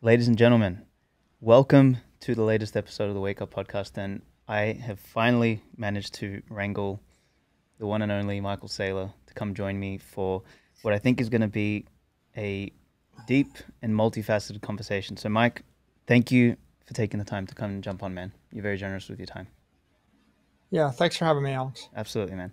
[0.00, 0.82] Ladies and gentlemen,
[1.40, 3.98] welcome to the latest episode of the Wake Up Podcast.
[3.98, 7.00] And I have finally managed to wrangle
[7.80, 10.44] the one and only Michael Saylor to come join me for
[10.82, 11.84] what I think is going to be
[12.36, 12.70] a
[13.26, 13.48] deep
[13.82, 15.16] and multifaceted conversation.
[15.16, 15.64] So, Mike,
[16.06, 16.56] thank you
[16.86, 18.30] for taking the time to come and jump on, man.
[18.52, 19.48] You're very generous with your time.
[20.70, 21.88] Yeah, thanks for having me, Alex.
[21.96, 22.52] Absolutely, man.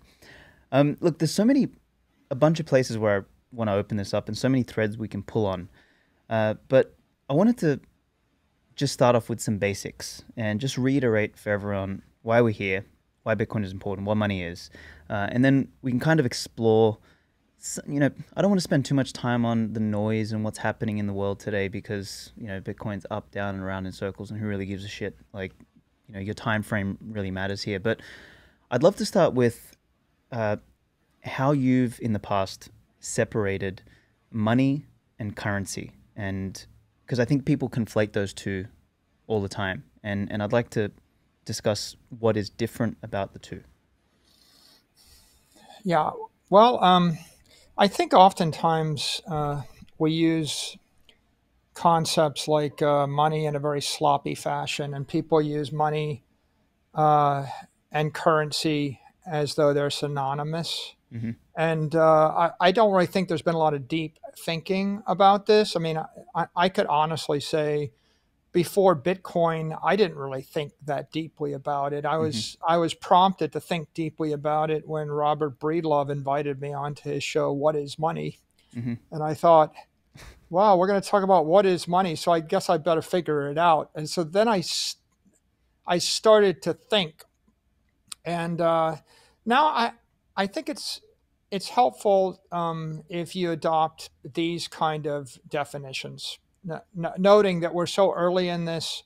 [0.72, 1.68] Um, look, there's so many,
[2.28, 3.22] a bunch of places where I
[3.52, 5.68] want to open this up and so many threads we can pull on.
[6.28, 6.95] Uh, but
[7.28, 7.80] I wanted to
[8.76, 12.84] just start off with some basics and just reiterate for everyone why we're here,
[13.24, 14.70] why Bitcoin is important, what money is,
[15.10, 16.98] uh, and then we can kind of explore.
[17.88, 20.58] You know, I don't want to spend too much time on the noise and what's
[20.58, 24.30] happening in the world today because you know Bitcoin's up, down, and around in circles,
[24.30, 25.16] and who really gives a shit?
[25.32, 25.52] Like,
[26.06, 27.80] you know, your time frame really matters here.
[27.80, 28.00] But
[28.70, 29.76] I'd love to start with
[30.30, 30.56] uh,
[31.22, 33.82] how you've in the past separated
[34.30, 34.84] money
[35.18, 36.64] and currency, and
[37.06, 38.66] because I think people conflate those two
[39.28, 40.90] all the time, and and I'd like to
[41.44, 43.62] discuss what is different about the two.
[45.84, 46.10] Yeah,
[46.50, 47.18] well, um,
[47.78, 49.62] I think oftentimes uh,
[49.98, 50.76] we use
[51.74, 56.24] concepts like uh, money in a very sloppy fashion, and people use money
[56.94, 57.46] uh,
[57.92, 60.94] and currency as though they're synonymous.
[61.12, 61.32] Mm-hmm.
[61.56, 65.46] And uh, I, I, don't really think there's been a lot of deep thinking about
[65.46, 65.76] this.
[65.76, 65.98] I mean,
[66.34, 67.92] I, I could honestly say
[68.52, 72.04] before Bitcoin, I didn't really think that deeply about it.
[72.06, 72.72] I was mm-hmm.
[72.72, 77.22] I was prompted to think deeply about it when Robert Breedlove invited me onto his
[77.22, 78.38] show, What Is Money?
[78.74, 78.94] Mm-hmm.
[79.10, 79.74] And I thought,
[80.50, 82.14] wow, we're going to talk about what is money.
[82.16, 83.90] So I guess I better figure it out.
[83.94, 84.62] And so then I,
[85.86, 87.24] I started to think.
[88.24, 88.96] And uh,
[89.44, 89.92] now I,
[90.36, 91.00] I think it's
[91.50, 96.38] it's helpful um, if you adopt these kind of definitions,
[96.94, 99.02] noting that we're so early in this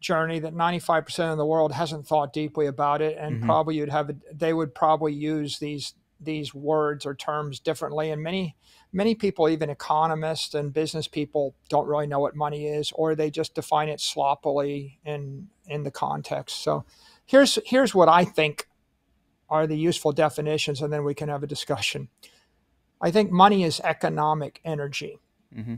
[0.00, 3.46] journey that 95% of the world hasn't thought deeply about it, and mm-hmm.
[3.46, 8.56] probably you'd have they would probably use these these words or terms differently, and many
[8.92, 13.30] many people, even economists and business people, don't really know what money is, or they
[13.30, 16.62] just define it sloppily in in the context.
[16.62, 16.84] So,
[17.26, 18.68] here's here's what I think
[19.48, 22.08] are the useful definitions, and then we can have a discussion.
[23.00, 25.18] I think money is economic energy.
[25.54, 25.74] Mm-hmm.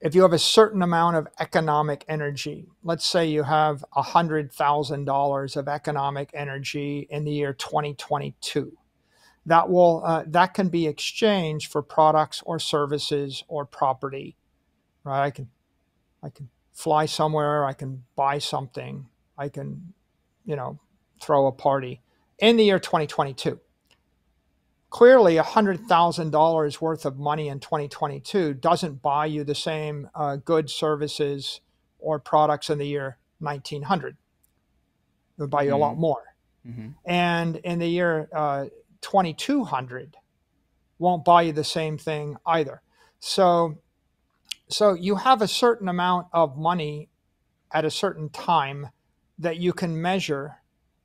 [0.00, 5.68] If you have a certain amount of economic energy, let's say you have $100,000 of
[5.68, 8.76] economic energy in the year 2022,
[9.46, 14.36] that will uh, that can be exchanged for products or services or property
[15.04, 15.48] right i can
[16.22, 19.06] i can fly somewhere i can buy something
[19.38, 19.94] i can
[20.44, 20.78] you know
[21.22, 22.02] throw a party
[22.38, 23.60] in the year 2022.
[24.90, 31.60] Clearly, $100,000 worth of money in 2022 doesn't buy you the same uh, goods, services,
[31.98, 34.16] or products in the year 1900.
[35.38, 35.74] It would buy you mm-hmm.
[35.74, 36.00] a lot mm-hmm.
[36.00, 36.22] more.
[36.66, 36.88] Mm-hmm.
[37.04, 38.66] And in the year uh,
[39.00, 40.16] 2200,
[40.98, 42.80] won't buy you the same thing either.
[43.18, 43.78] So,
[44.68, 47.08] so you have a certain amount of money
[47.72, 48.88] at a certain time
[49.38, 50.56] that you can measure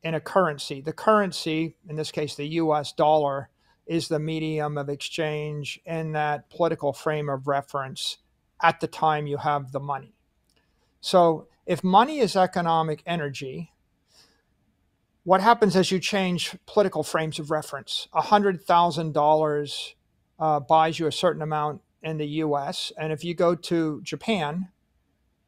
[0.04, 0.82] in a currency.
[0.82, 3.50] The currency, in this case, the US dollar,
[3.86, 8.18] is the medium of exchange in that political frame of reference
[8.62, 10.14] at the time you have the money.
[11.02, 13.72] So, if money is economic energy,
[15.24, 18.08] what happens as you change political frames of reference?
[18.14, 19.94] $100,000
[20.40, 22.92] uh, buys you a certain amount in the US.
[22.98, 24.70] And if you go to Japan,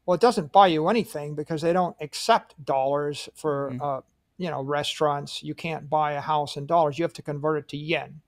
[0.06, 3.81] well, it doesn't buy you anything because they don't accept dollars for mm-hmm.
[3.81, 4.02] uh,
[4.44, 7.70] you know restaurants you can't buy a house in dollars you have to convert it
[7.70, 8.22] to yen.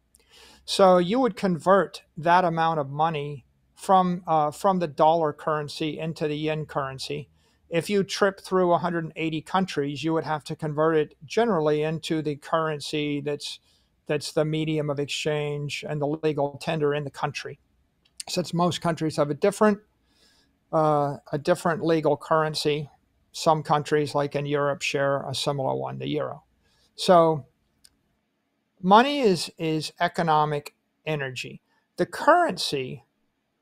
[0.63, 3.45] So you would convert that amount of money
[3.75, 7.29] from uh, from the dollar currency into the yen currency.
[7.69, 12.37] If you trip through 180 countries you would have to convert it generally into the
[12.37, 13.59] currency that's
[14.07, 17.59] that's the medium of exchange and the legal tender in the country.
[18.29, 19.79] Since most countries have a different
[20.71, 22.89] uh, a different legal currency
[23.35, 26.43] some countries, like in Europe, share a similar one, the euro.
[26.95, 27.45] So
[28.81, 30.73] money is, is economic
[31.05, 31.61] energy.
[31.97, 33.03] The currency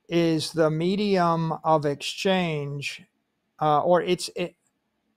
[0.07, 3.01] is the medium of exchange,
[3.59, 4.53] uh, or it's it,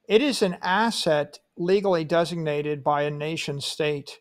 [0.08, 4.20] it is an asset legally designated by a nation state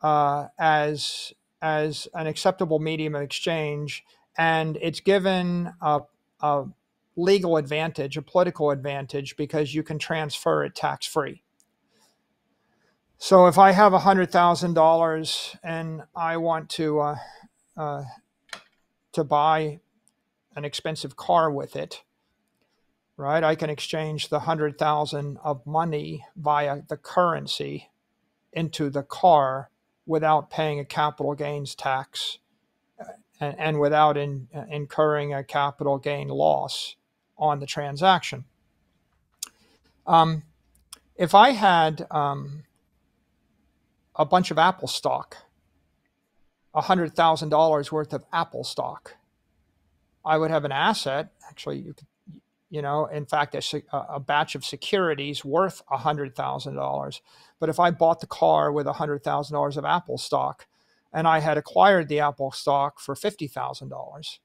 [0.00, 4.04] uh, as as an acceptable medium of exchange,
[4.38, 6.02] and it's given a,
[6.40, 6.66] a
[7.16, 11.42] legal advantage, a political advantage, because you can transfer it tax free.
[13.18, 17.16] So if I have $100,000 and I want to, uh,
[17.76, 18.04] uh,
[19.12, 19.80] to buy
[20.54, 22.02] an expensive car with it,
[23.16, 23.42] right?
[23.42, 27.90] I can exchange the hundred thousand of money via the currency
[28.52, 29.70] into the car
[30.06, 32.38] without paying a capital gains tax
[33.00, 36.96] uh, and, and without in, uh, incurring a capital gain loss
[37.38, 38.44] on the transaction.
[40.06, 40.42] Um,
[41.16, 42.64] if I had um,
[44.14, 45.38] a bunch of Apple stock,
[46.74, 49.16] $100,000 worth of Apple stock,
[50.24, 51.30] I would have an asset.
[51.48, 52.06] Actually, you could,
[52.68, 57.20] you know, in fact, a, a batch of securities worth $100,000.
[57.58, 60.66] But if I bought the car with $100,000 of Apple stock
[61.12, 64.38] and I had acquired the Apple stock for $50,000,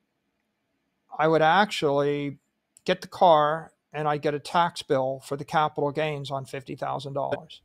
[1.18, 2.38] I would actually
[2.86, 7.60] get the car and I get a tax bill for the capital gains on $50,000,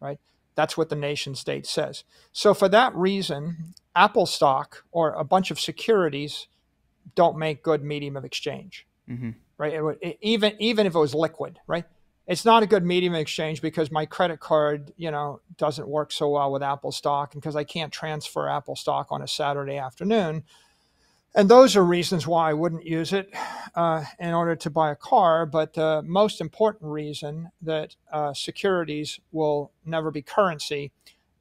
[0.00, 0.18] right?
[0.54, 2.04] That's what the nation state says.
[2.32, 6.48] So, for that reason, Apple stock or a bunch of securities
[7.14, 9.30] don't make good medium of exchange, mm-hmm.
[9.58, 9.72] right?
[9.72, 11.84] It would, it, even even if it was liquid, right?
[12.26, 16.12] It's not a good medium of exchange because my credit card, you know, doesn't work
[16.12, 19.78] so well with Apple stock, and because I can't transfer Apple stock on a Saturday
[19.78, 20.44] afternoon
[21.34, 23.32] and those are reasons why I wouldn't use it
[23.74, 25.46] uh, in order to buy a car.
[25.46, 30.92] But the most important reason that uh, securities will never be currency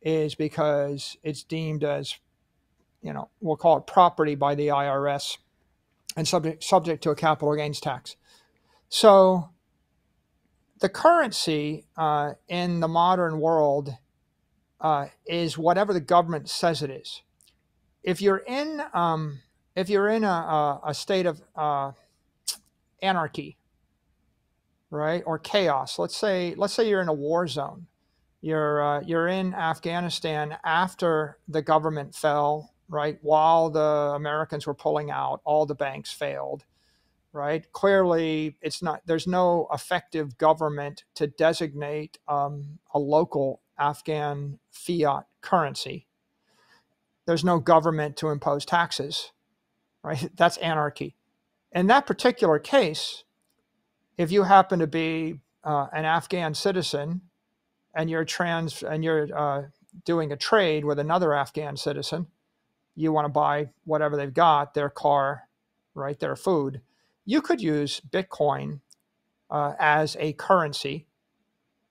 [0.01, 2.15] is because it's deemed as,
[3.01, 5.38] you know, we'll call it property by the IRS
[6.15, 8.15] and subject subject to a capital gains tax.
[8.89, 9.50] So
[10.80, 13.95] the currency uh, in the modern world
[14.81, 17.21] uh, is whatever the government says it is.
[18.01, 19.39] If you're in um,
[19.75, 21.92] if you're in a, a, a state of uh,
[23.01, 23.57] anarchy,
[24.89, 27.88] right, or chaos, let's say let's say you're in a war zone,
[28.42, 35.12] you're uh, you're in Afghanistan after the government fell, right, while the Americans were pulling
[35.12, 36.65] out, all the banks failed,
[37.33, 37.72] right.
[37.72, 46.07] Clearly, it's not there's no effective government to designate um, a local Afghan fiat currency.
[47.27, 49.31] There's no government to impose taxes
[50.04, 50.30] right?
[50.38, 51.16] That's anarchy.
[51.72, 53.24] In that particular case,
[54.18, 57.22] if you happen to be uh, an Afghan citizen
[57.96, 59.63] and you're trans and you're uh,
[60.06, 62.28] doing a trade with another Afghan citizen,
[62.96, 65.44] you want to buy whatever they've got, their car,
[65.94, 66.81] right, their food,
[67.25, 68.80] you could use Bitcoin
[69.50, 71.07] uh, as a currency,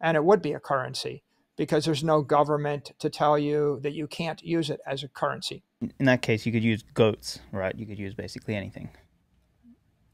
[0.00, 1.22] and it would be a currency
[1.58, 5.62] because there's no government to tell you that you can't use it as a currency
[5.80, 7.76] in that case, you could use goats, right?
[7.78, 8.90] You could use basically anything.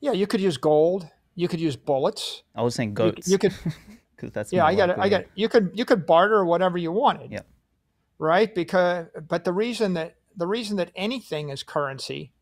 [0.00, 1.08] Yeah, you could use gold.
[1.34, 2.42] You could use bullets.
[2.54, 3.26] I was saying goats.
[3.26, 3.54] You, you could,
[4.16, 4.64] because that's yeah.
[4.64, 4.96] I got it.
[4.98, 5.30] I got it.
[5.34, 7.32] You could you could barter whatever you wanted.
[7.32, 7.40] Yeah.
[8.18, 8.54] Right.
[8.54, 12.32] Because but the reason that the reason that anything is currency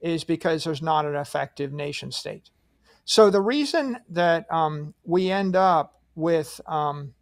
[0.00, 2.50] is because there's not an effective nation state.
[3.04, 7.14] So the reason that um, we end up with um,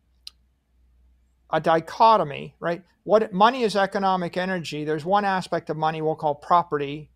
[1.52, 2.82] a dichotomy, right?
[3.04, 4.84] What money is economic energy.
[4.84, 7.10] There's one aspect of money we'll call property,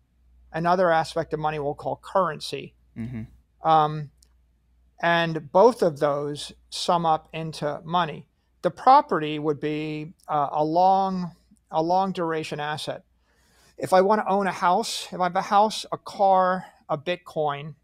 [0.51, 2.73] another aspect of money we'll call currency.
[2.97, 3.67] Mm-hmm.
[3.67, 4.11] Um,
[5.01, 8.27] and both of those sum up into money.
[8.61, 11.31] The property would be uh, a long,
[11.69, 13.03] a long duration asset.
[13.77, 16.97] If I want to own a house, if I have a house, a car, a
[16.97, 17.75] Bitcoin,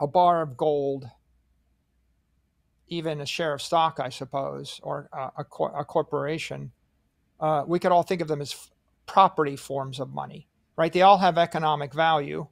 [0.00, 1.06] a bar of gold,
[2.92, 6.72] even a share of stock, I suppose, or a, a, a corporation,
[7.40, 8.70] uh, we could all think of them as
[9.06, 10.46] property forms of money,
[10.76, 10.92] right?
[10.92, 12.46] They all have economic value,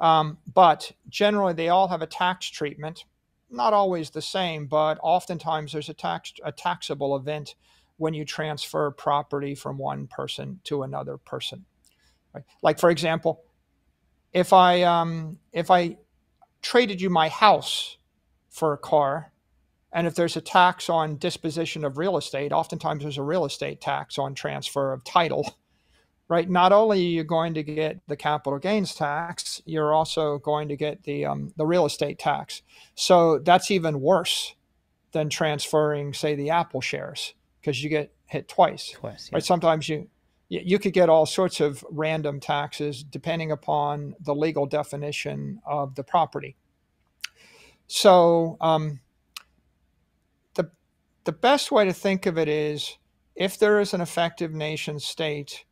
[0.00, 3.04] um, but generally they all have a tax treatment.
[3.50, 7.54] Not always the same, but oftentimes there's a tax a taxable event
[7.98, 11.66] when you transfer property from one person to another person.
[12.34, 12.44] Right?
[12.62, 13.42] Like for example,
[14.32, 15.98] if I um, if I
[16.62, 17.98] traded you my house
[18.48, 19.30] for a car,
[19.94, 23.80] and if there's a tax on disposition of real estate, oftentimes there's a real estate
[23.80, 25.56] tax on transfer of title,
[26.28, 26.50] right?
[26.50, 30.76] Not only are you going to get the capital gains tax, you're also going to
[30.76, 32.62] get the um, the real estate tax.
[32.96, 34.56] So that's even worse
[35.12, 38.90] than transferring, say, the Apple shares because you get hit twice.
[38.90, 39.36] Twice, yeah.
[39.36, 39.44] right?
[39.44, 40.08] Sometimes you
[40.48, 46.02] you could get all sorts of random taxes depending upon the legal definition of the
[46.02, 46.56] property.
[47.86, 49.00] So um,
[51.24, 52.98] the best way to think of it is
[53.34, 55.64] if there is an effective nation state,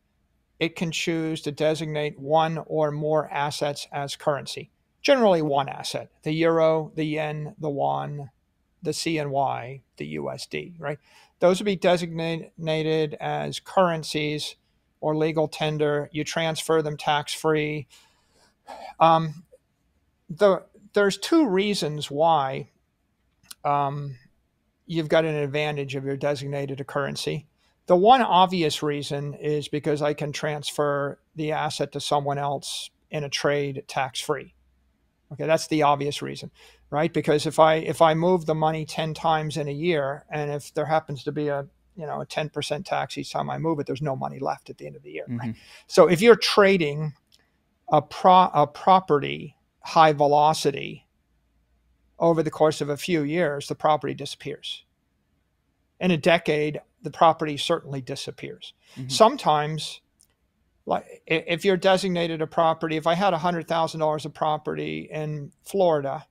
[0.58, 4.70] it can choose to designate one or more assets as currency.
[5.02, 8.30] Generally, one asset the euro, the yen, the won,
[8.82, 10.98] the CNY, the USD, right?
[11.40, 14.56] Those would be designated as currencies
[15.00, 16.08] or legal tender.
[16.12, 17.88] You transfer them tax free.
[19.00, 19.44] Um,
[20.30, 22.70] the there's two reasons why
[23.64, 24.18] um,
[24.86, 27.46] you've got an advantage of your designated a currency.
[27.86, 33.24] The one obvious reason is because I can transfer the asset to someone else in
[33.24, 34.54] a trade tax free.
[35.32, 36.50] Okay, that's the obvious reason,
[36.90, 37.12] right?
[37.12, 40.74] Because if I if I move the money 10 times in a year and if
[40.74, 43.86] there happens to be a you know a 10% tax each time I move it,
[43.86, 45.24] there's no money left at the end of the year.
[45.24, 45.38] Mm-hmm.
[45.38, 45.54] Right?
[45.86, 47.14] So if you're trading
[47.90, 51.01] a pro a property high velocity
[52.22, 54.84] over the course of a few years, the property disappears.
[56.00, 58.74] In a decade, the property certainly disappears.
[58.96, 59.08] Mm-hmm.
[59.08, 60.00] Sometimes,
[60.86, 66.26] like if you're designated a property, if I had $100,000 of property in Florida,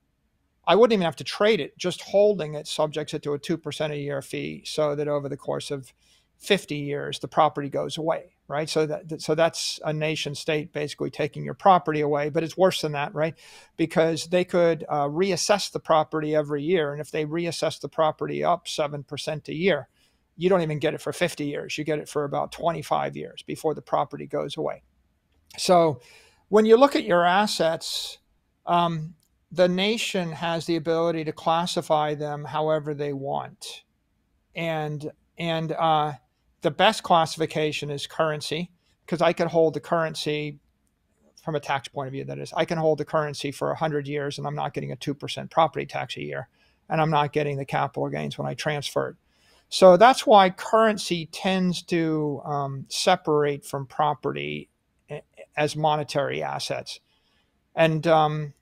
[0.65, 1.77] I wouldn't even have to trade it.
[1.77, 5.37] Just holding it subjects it to a 2% a year fee so that over the
[5.37, 5.93] course of
[6.39, 8.69] 50 years, the property goes away right?
[8.69, 12.81] So that so that's a nation state basically taking your property away, but it's worse
[12.81, 13.33] than that, right?
[13.77, 18.43] Because they could uh, reassess the property every year, and if they reassess the property
[18.43, 19.87] up seven percent a year,
[20.35, 21.77] you don't even get it for 50 years.
[21.77, 24.83] You get it for about 25 years before the property goes away.
[25.57, 26.01] So
[26.49, 28.17] when you look at your assets,
[28.65, 29.15] um,
[29.51, 33.83] the nation has the ability to classify them however they want,
[34.55, 36.13] and and uh,
[36.61, 38.71] the best classification is currency
[39.05, 40.59] because I can hold the currency
[41.43, 42.23] from a tax point of view.
[42.23, 44.95] That is, I can hold the currency for 100 years and I'm not getting a
[44.95, 46.47] 2% property tax a year.
[46.89, 49.15] And I'm not getting the capital gains when I transfer it.
[49.69, 54.69] So that's why currency tends to um, separate from property
[55.09, 55.21] eh,
[55.55, 56.99] as monetary assets.
[57.73, 58.53] And um,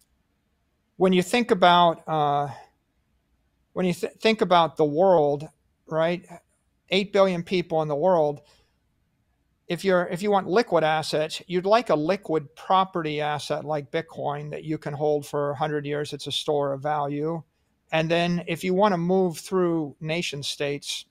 [0.98, 2.50] when you think about uh,
[3.74, 5.48] when you th- think about the world,
[5.88, 6.24] right?
[6.89, 8.41] 8 billion people in the world
[9.67, 14.51] if you're if you want liquid assets you'd like a liquid property asset like bitcoin
[14.51, 16.13] that you can hold for 100 years.
[16.13, 17.43] It's a store of value.
[17.91, 21.05] And then if you want to move through nation states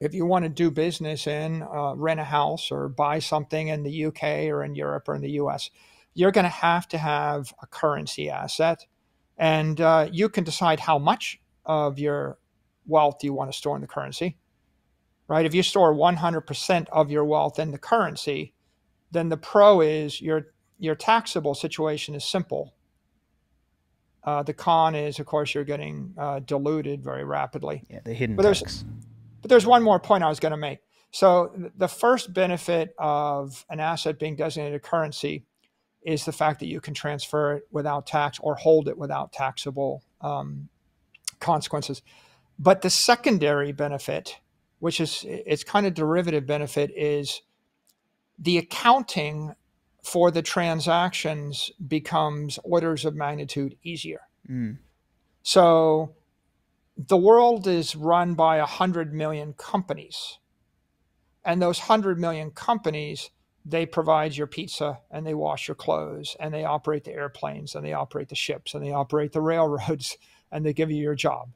[0.00, 3.82] if you want to do business in uh, rent a house or buy something in
[3.82, 5.70] the uk or in europe or in the us
[6.18, 8.84] you're going to have to have a currency asset.
[9.36, 12.38] And uh, you can decide how much of your
[12.86, 14.36] wealth you want to store in the currency
[15.28, 15.46] right?
[15.46, 18.54] If you store 100% of your wealth in the currency,
[19.10, 20.48] then the pro is your
[20.80, 22.74] your taxable situation is simple.
[24.22, 27.84] Uh, the con is, of course, you're getting uh, diluted very rapidly.
[27.88, 28.84] Yeah, the hidden but there's.
[29.40, 30.80] But there's one more point I was going to make.
[31.10, 35.44] So the first benefit of an asset being designated currency
[36.02, 40.02] is the fact that you can transfer it without tax or hold it without taxable
[40.20, 40.68] um,
[41.40, 42.02] consequences.
[42.58, 44.38] But the secondary benefit
[44.80, 47.42] which is its kind of derivative benefit is
[48.38, 49.54] the accounting
[50.02, 54.20] for the transactions becomes orders of magnitude easier.
[54.48, 54.78] Mm.
[55.42, 56.14] So
[56.96, 60.38] the world is run by 100 million companies.
[61.44, 63.30] And those 100 million companies,
[63.64, 67.84] they provide your pizza and they wash your clothes and they operate the airplanes and
[67.84, 70.16] they operate the ships and they operate the railroads
[70.52, 71.50] and they give you your job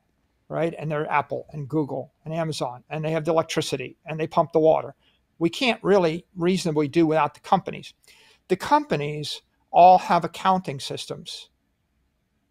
[0.53, 0.75] right?
[0.79, 4.53] And they're Apple and Google and Amazon, and they have the electricity and they pump
[4.53, 4.95] the water.
[5.39, 7.95] We can't really reasonably do without the companies.
[8.49, 9.41] The companies
[9.71, 11.49] all have accounting systems.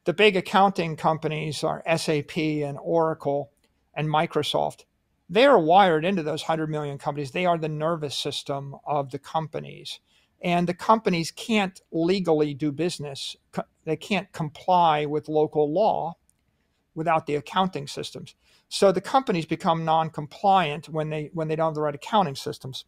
[0.06, 3.52] The big accounting companies are SAP and Oracle
[3.94, 4.86] and Microsoft.
[5.30, 7.32] They are wired into those 100 million companies.
[7.32, 10.00] They are the nervous system of the companies.
[10.44, 13.36] And the companies can't legally do business,
[13.86, 16.16] they can't comply with local law
[16.96, 18.36] without the accounting systems.
[18.70, 22.86] So the companies become non-compliant when they when they don't have the right accounting systems.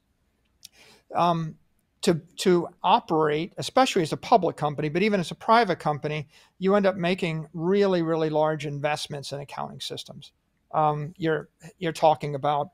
[1.16, 1.56] Um,
[2.02, 6.28] to to operate, especially as a public company, but even as a private company,
[6.60, 10.32] you end up making really really large investments in accounting systems.
[10.74, 12.70] Um, you're you're talking about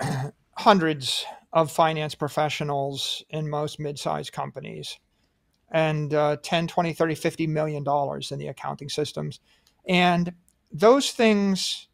[0.56, 4.98] hundreds of finance professionals in most mid-sized companies
[5.70, 9.40] and uh, 10 20 30 50 million dollars in the accounting systems
[9.88, 10.32] and
[10.70, 11.88] those things,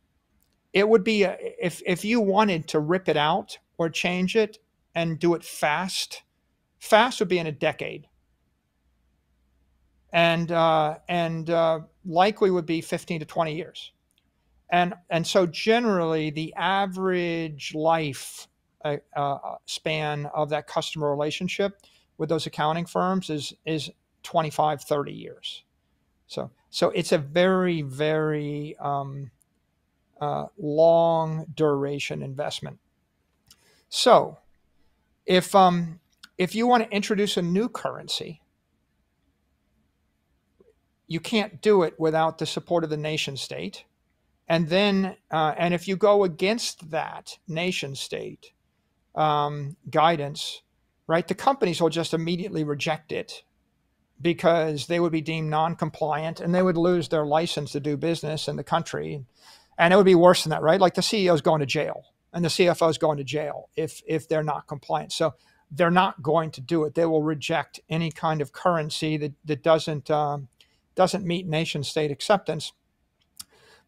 [0.73, 4.59] it would be, a, if, if you wanted to rip it out or change it
[4.95, 6.23] and do it fast,
[6.79, 8.07] fast would be in a decade.
[10.13, 13.93] And, uh, and uh, likely would be 15 to 20 years.
[14.71, 18.49] And, and so generally the average life
[18.85, 21.81] uh, uh, span of that customer relationship
[22.17, 23.91] with those accounting firms is, is
[24.23, 25.65] 25, 30 years.
[26.29, 29.31] So so it's a very, very um,
[30.21, 32.79] uh, long duration investment.
[33.89, 34.39] So
[35.27, 36.01] if um,
[36.37, 38.43] if you want to introduce a new currency,
[41.07, 43.85] you can't do it without the support of the nation state.
[44.51, 48.53] And then, uh, and if you go against that nation state
[49.15, 50.63] um, guidance,
[51.07, 53.43] right, the companies will just immediately reject it
[54.21, 58.49] because they would be deemed non-compliant and they would lose their license to do business
[58.49, 59.25] in the country.
[59.79, 60.81] And it would be worse than that right?
[60.81, 64.03] Like the ceo is going to jail and the cfo is going to jail if
[64.07, 65.13] if they're not compliant.
[65.13, 65.35] So
[65.71, 66.95] they're not going to do it.
[66.95, 70.49] They will reject any kind of currency that, that doesn't um,
[70.95, 72.73] doesn't meet nation state acceptance.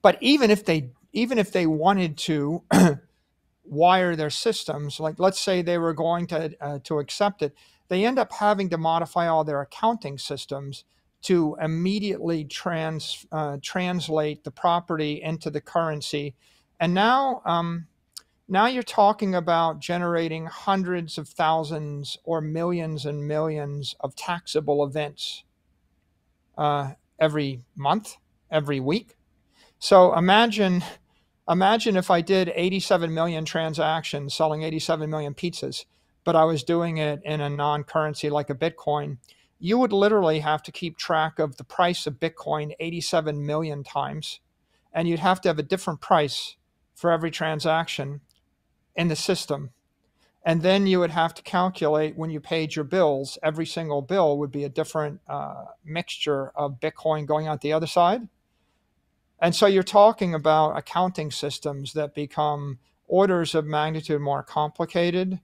[0.02, 2.62] But even if they even if they wanted to
[3.64, 7.54] wire their systems like let's say they were going to uh, to accept it
[7.90, 10.85] they end up having to modify all their accounting systems
[11.23, 16.35] to immediately trans, uh, translate the property into the currency.
[16.78, 17.88] And now, um,
[18.49, 25.42] now you're talking about generating hundreds of thousands or millions and millions of taxable events
[26.56, 28.16] uh, every month,
[28.52, 29.16] every week.
[29.80, 30.85] So imagine,
[31.49, 35.87] imagine if I did 87 million transactions selling 87 million pizzas
[36.25, 39.19] but I was doing it in a non currency like a Bitcoin,
[39.59, 44.41] you would literally have to keep track of the price of Bitcoin 87 million times.
[44.93, 46.57] And you'd have to have a different price
[46.95, 48.21] for every transaction
[48.97, 49.71] in the system.
[50.43, 54.39] And then you would have to calculate when you paid your bills, every single bill
[54.39, 58.27] would be a different uh, mixture of Bitcoin going out the other side.
[59.39, 65.41] And so you're talking about accounting systems that become orders of magnitude more complicated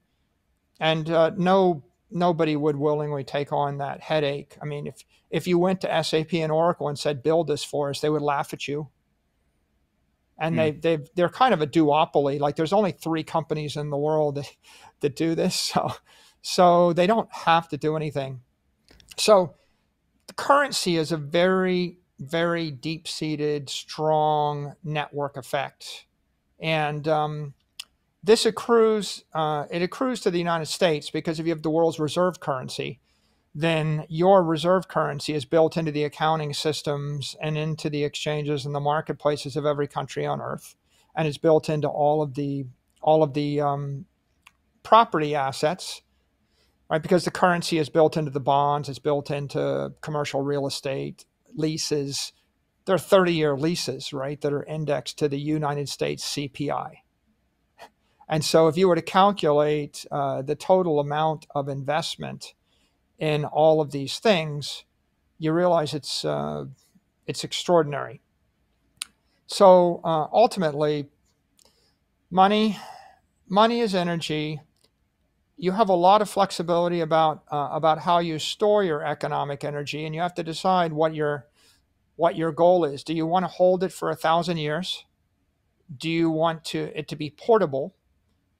[0.81, 4.57] and uh, no nobody would willingly take on that headache.
[4.63, 7.91] I mean, if if you went to SAP and Oracle and said build this for
[7.91, 8.89] us, they would laugh at you.
[10.39, 10.59] And mm.
[10.83, 12.39] they they they're kind of a duopoly.
[12.39, 14.51] Like there's only three companies in the world that
[15.01, 15.93] that do this, so
[16.43, 18.41] so they don't have to do anything.
[19.17, 19.55] So
[20.27, 26.07] the currency is a very very deep seated, strong network effect,
[26.61, 27.55] and um,
[28.27, 32.01] this accrues, uh, it accrues to the United States because if you have the world's
[32.01, 32.99] reserve currency,
[33.55, 38.75] then your reserve currency is built into the accounting systems and into the exchanges and
[38.75, 40.75] the marketplaces of every country on earth,
[41.15, 42.65] and is built into all of the
[43.01, 44.07] all of the um,
[44.83, 46.03] property assets,
[46.91, 47.03] right?
[47.03, 52.33] Because the currency is built into the bonds, it's built into commercial real estate leases.
[52.87, 57.06] There are 30 year leases, right, that are indexed to the United States CPI.
[58.29, 62.55] And so, if you were to calculate uh, the total amount of investment
[63.19, 64.85] in all of these things,
[65.39, 66.67] you realize it's uh,
[67.27, 68.21] it's extraordinary.
[69.47, 71.09] So uh, ultimately,
[72.31, 72.79] money
[73.49, 74.61] money is energy.
[75.57, 80.05] You have a lot of flexibility about uh, about how you store your economic energy,
[80.05, 81.47] and you have to decide what your
[82.17, 83.05] what your goal is.
[83.05, 85.05] Do you want to hold it for a thousand years?
[85.97, 87.95] Do you want to it to be portable?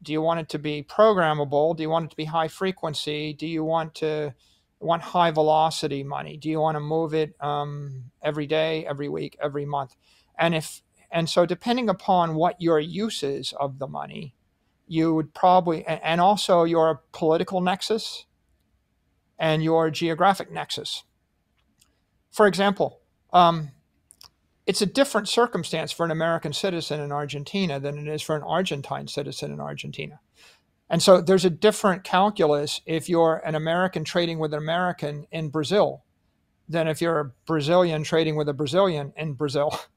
[0.03, 1.77] Do you want it to be programmable?
[1.77, 3.33] Do you want it to be high frequency?
[3.33, 4.35] Do you want to
[4.79, 6.37] want high velocity money?
[6.37, 9.97] Do you want to move it um, every day every week every month?
[10.39, 14.35] And if and so depending upon what your use is of the money
[14.89, 18.27] you would probably and also your political nexus
[19.39, 21.05] and your geographic nexus.
[22.31, 23.01] For example
[23.33, 23.71] um,
[24.67, 28.43] it's a different circumstance for an American citizen in Argentina than it is for an
[28.43, 30.19] Argentine citizen in Argentina.
[30.91, 35.49] And so there's a different calculus if you're an American trading with an American in
[35.49, 36.05] Brazil
[36.69, 39.79] than if you're a Brazilian trading with a Brazilian in Brazil.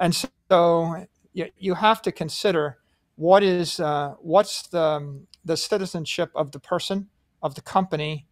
[0.00, 0.12] And
[0.50, 2.78] so you, have to consider
[3.14, 7.08] what is uh, what's the um, the citizenship of the person
[7.44, 8.26] of the company,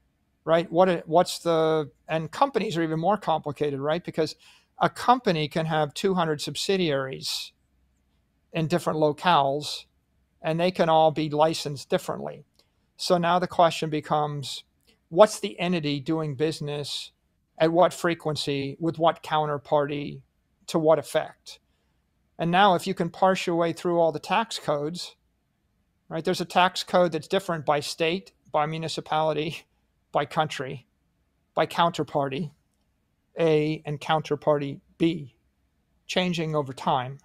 [0.45, 0.71] right?
[0.73, 4.05] What what's the and companies are even more complicated, right?
[4.05, 4.35] Because
[4.83, 7.53] a company can have 200 subsidiaries
[8.53, 9.85] in different locales
[10.42, 12.45] and they can all be licensed differently.
[12.97, 14.64] So now the question becomes
[15.09, 17.12] what's the entity doing business
[17.59, 20.23] at what frequency with what counterparty
[20.66, 21.61] to what effect?
[22.37, 25.14] And now if you can parse your way through all the tax codes,
[26.09, 26.25] right?
[26.25, 29.62] There's a tax code that's different by state, by municipality,
[30.11, 30.88] by country,
[31.55, 32.51] by counterparty.
[33.38, 35.35] A and counterparty B,
[36.07, 37.18] changing over time.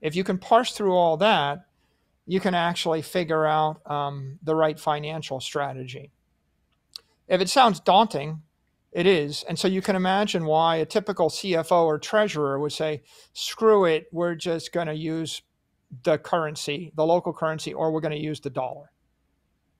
[0.00, 1.66] If you can parse through all that,
[2.26, 6.10] you can actually figure out um, the right financial strategy.
[7.28, 8.42] If it sounds daunting,
[8.92, 9.44] it is.
[9.48, 13.02] And so you can imagine why a typical CFO or treasurer would say,
[13.32, 15.42] screw it, we're just going to use
[16.04, 18.92] the currency, the local currency, or we're going to use the dollar,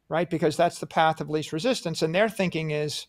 [0.09, 0.29] right?
[0.29, 2.03] Because that's the path of least resistance.
[2.03, 3.07] And their thinking is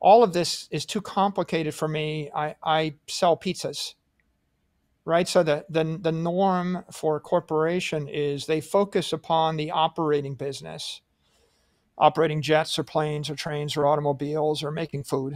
[0.00, 2.30] all of this is too complicated for me.
[2.34, 3.94] I, I sell pizzas,
[5.04, 5.28] right?
[5.28, 11.02] So the, the, the norm for a corporation is they focus upon the operating business,
[11.98, 15.34] operating jets or planes or trains or automobiles or making food.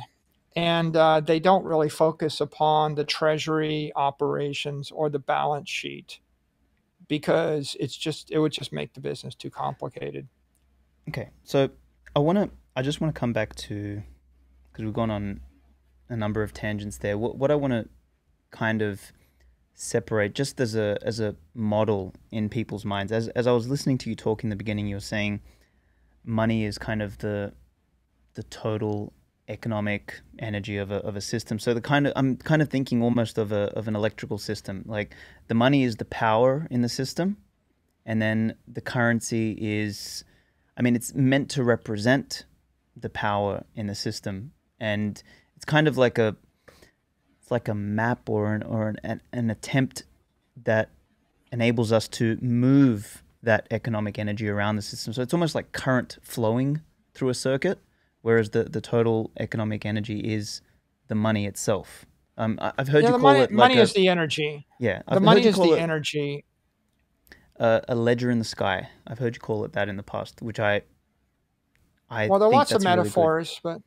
[0.56, 6.20] And uh, they don't really focus upon the treasury operations or the balance sheet
[7.06, 10.28] because it's just, it would just make the business too complicated.
[11.08, 11.30] Okay.
[11.42, 11.68] So
[12.16, 14.02] I want to, I just want to come back to
[14.74, 15.40] because we've gone on
[16.08, 17.16] a number of tangents there.
[17.16, 17.88] What what I want to
[18.50, 19.12] kind of
[19.72, 23.12] separate just as a as a model in people's minds.
[23.12, 25.40] As as I was listening to you talk in the beginning, you were saying
[26.24, 27.52] money is kind of the
[28.34, 29.12] the total
[29.48, 31.60] economic energy of a of a system.
[31.60, 34.84] So the kind of I'm kind of thinking almost of a of an electrical system.
[34.86, 35.14] Like
[35.46, 37.36] the money is the power in the system,
[38.04, 40.24] and then the currency is,
[40.76, 42.44] I mean, it's meant to represent
[42.96, 44.52] the power in the system,
[44.84, 45.22] and
[45.56, 46.36] it's kind of like a
[47.40, 50.04] it's like a map or an or an, an attempt
[50.62, 50.90] that
[51.50, 55.12] enables us to move that economic energy around the system.
[55.12, 56.82] So it's almost like current flowing
[57.14, 57.78] through a circuit,
[58.22, 60.60] whereas the, the total economic energy is
[61.08, 62.04] the money itself.
[62.36, 64.66] Um, I, have heard yeah, you call money, it like money a, is the energy.
[64.78, 64.98] yeah.
[65.08, 66.44] The I've money is the it energy.
[67.56, 68.88] a, a ledger in the sky.
[69.06, 70.82] I've heard you call it that in the past, which I
[72.10, 73.80] I Well, there are lots of that's really metaphors, but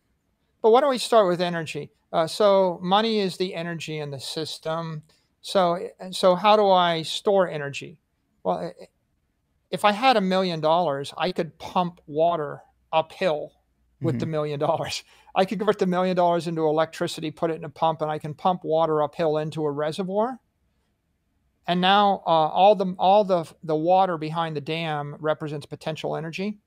[0.61, 1.91] but why don't we start with energy?
[2.11, 5.03] Uh, so money is the energy in the system.
[5.41, 7.99] So so how do I store energy?
[8.43, 8.71] Well,
[9.71, 13.51] if I had a million dollars, I could pump water uphill
[14.01, 14.29] with the Mhm.
[14.29, 15.03] million dollars.
[15.35, 18.19] I could convert the million dollars into electricity, put it in a pump, and I
[18.19, 20.39] can pump water uphill into a reservoir.
[21.67, 26.59] And now uh, all the all the the water behind the dam represents potential energy.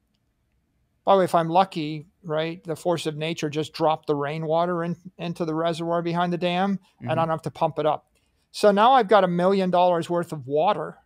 [1.04, 4.84] By the way, if I'm lucky, right, the force of nature just dropped the rainwater
[4.84, 8.06] in, into the reservoir behind the dam, and I don't have to pump it up.
[8.52, 10.98] So now I've got a million dollars worth of water.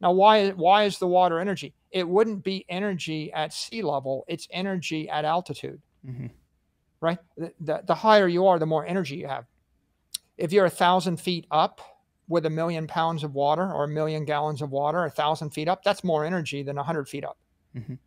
[0.00, 1.74] Now, why why is the water energy?
[1.90, 6.30] It wouldn't be energy at sea level; it's energy at altitude, Mhm.
[7.00, 7.18] right?
[7.36, 9.46] The, the, the higher you are, the more energy you have.
[10.36, 11.80] If you're a thousand feet up
[12.28, 15.68] with a million pounds of water or a million gallons of water, a thousand feet
[15.68, 17.38] up, that's more energy than a hundred feet up
[17.74, 17.98] Mhm.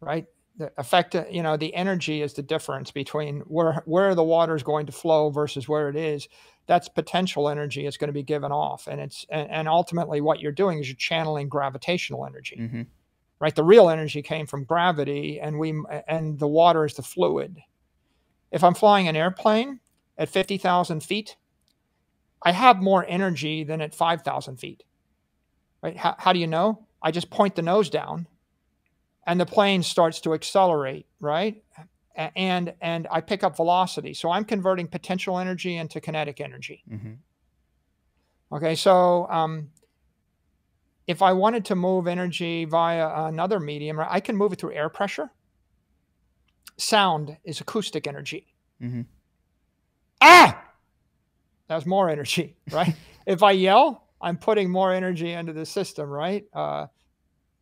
[0.00, 0.26] right?
[0.58, 4.62] The effect, you know, the energy is the difference between where where the water is
[4.64, 6.28] going to flow versus where it is.
[6.66, 10.40] That's potential energy is going to be given off, and it's and, and ultimately what
[10.40, 12.86] you're doing is you're channeling gravitational energy, Mhm.
[13.38, 13.54] right?
[13.54, 17.62] The real energy came from gravity, and we and the water is the fluid.
[18.50, 19.78] If I'm flying an airplane
[20.18, 21.36] at fifty thousand feet,
[22.42, 24.82] I have more energy than at five thousand feet,
[25.82, 25.96] right?
[25.96, 26.86] How, how do you know?
[27.00, 28.26] I just point the nose down
[29.28, 31.62] and the plane starts to accelerate, right?
[32.16, 34.14] And and I pick up velocity.
[34.14, 36.82] So I'm converting potential energy into kinetic energy.
[36.90, 37.18] Mhm.
[38.50, 39.70] Okay, so um,
[41.06, 44.88] if I wanted to move energy via another medium, I can move it through air
[44.88, 45.30] pressure.
[46.78, 48.46] Sound is acoustic energy.
[48.80, 49.06] Mhm.
[50.20, 50.64] Ah,
[51.68, 52.96] that's more energy, right?
[53.26, 56.44] if I yell, I'm putting more energy into the system, right?
[56.52, 56.86] Uh,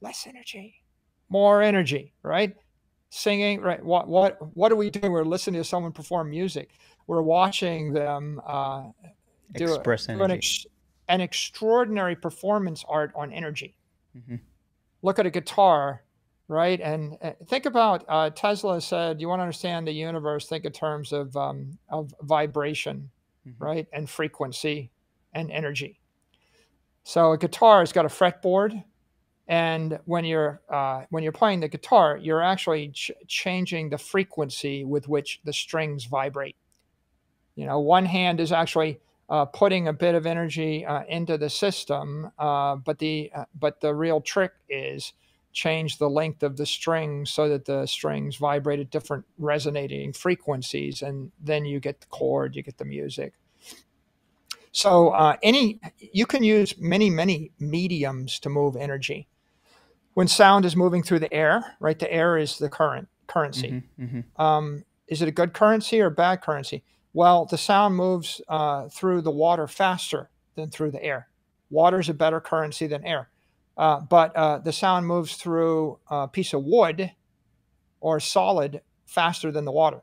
[0.00, 0.82] less energy,
[1.28, 2.54] more energy, right?
[3.10, 3.82] Singing, right?
[3.84, 5.12] What what what are we doing?
[5.12, 6.70] We're listening to someone perform music.
[7.06, 8.88] We're watching them uh,
[9.54, 10.66] do, a- Express do an, ex,
[11.08, 13.76] an extraordinary performance art on energy.
[14.16, 14.40] Mhm.
[15.02, 16.02] Look at a guitar,
[16.48, 16.80] right?
[16.80, 20.48] And uh, think about uh, Tesla said, "You want to understand the universe?
[20.48, 23.08] Think in terms of um, of vibration,
[23.46, 23.54] Mhm.
[23.58, 24.90] right, and frequency
[25.32, 26.00] and energy."
[27.04, 28.82] So a guitar has got a fretboard,
[29.48, 34.84] and when you're uh, when you're playing the guitar, you're actually ch- changing the frequency
[34.84, 36.56] with which the strings vibrate.
[37.54, 41.50] You know, one hand is actually uh, putting a bit of energy uh, into the
[41.50, 45.12] system, uh, but the uh, but the real trick is
[45.52, 51.02] change the length of the strings so that the strings vibrate at different resonating frequencies,
[51.02, 53.32] and then you get the chord, you get the music.
[54.72, 59.28] So uh, any you can use many many mediums to move energy.
[60.16, 61.98] When sound is moving through the air, right?
[61.98, 64.24] The air is the current currency Mhm.
[64.32, 64.40] Mhm.
[64.42, 66.82] um, is it a good currency or bad currency?
[67.12, 71.28] Well, the sound moves uh, through the water faster than through the air.
[71.68, 73.28] Water is a better currency than air,
[73.76, 77.12] uh, but uh, the sound moves through a piece of wood
[78.00, 80.00] or solid faster than the water.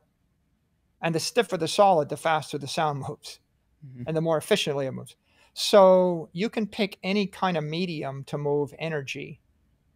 [1.02, 3.40] And the stiffer the solid, the faster the sound moves,
[3.84, 4.04] Mhm.
[4.06, 5.16] and the more efficiently it moves.
[5.56, 9.40] So you can pick any kind of medium to move energy.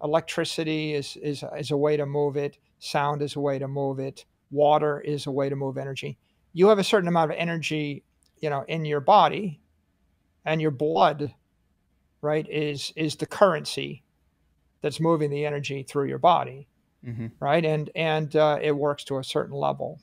[0.03, 2.57] Electricity is, is, is a way to move it.
[2.79, 4.25] Sound is a way to move it.
[4.51, 6.17] water is a way to move energy.
[6.53, 8.03] You have a certain amount of energy,
[8.39, 9.59] you know, in your body,
[10.45, 11.33] and your blood,
[12.21, 14.03] right, is is the currency
[14.81, 16.67] that's moving the energy through your body,
[17.05, 17.27] mm-hmm.
[17.39, 17.65] right?
[17.65, 19.99] And and uh, it works to a certain level.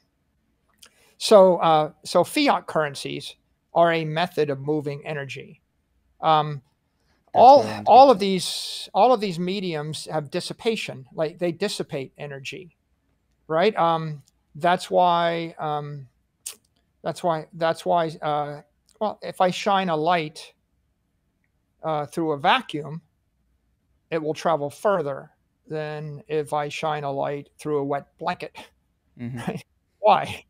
[1.16, 3.36] So uh, so fiat currencies
[3.72, 5.60] are a method of moving energy.
[6.20, 6.62] Um,
[7.34, 12.76] all all of these all of these mediums have dissipation, like they dissipate energy,
[13.48, 13.76] right?
[13.76, 14.22] Um,
[14.54, 16.08] that's why um,
[17.02, 18.62] that's why that's why uh,
[19.00, 20.54] well, if I shine a light
[21.82, 23.02] uh, through a vacuum,
[24.10, 25.30] it will travel further
[25.66, 28.56] than if I shine a light through a wet blanket.
[29.18, 29.38] Mm-hmm.
[29.48, 29.64] Right?
[30.00, 30.44] Why?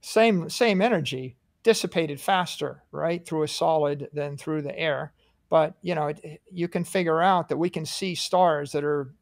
[0.00, 5.12] Same same energy dissipated faster, right, through a solid than through the air.
[5.52, 9.12] But you know, it, you can figure out that we can see stars that are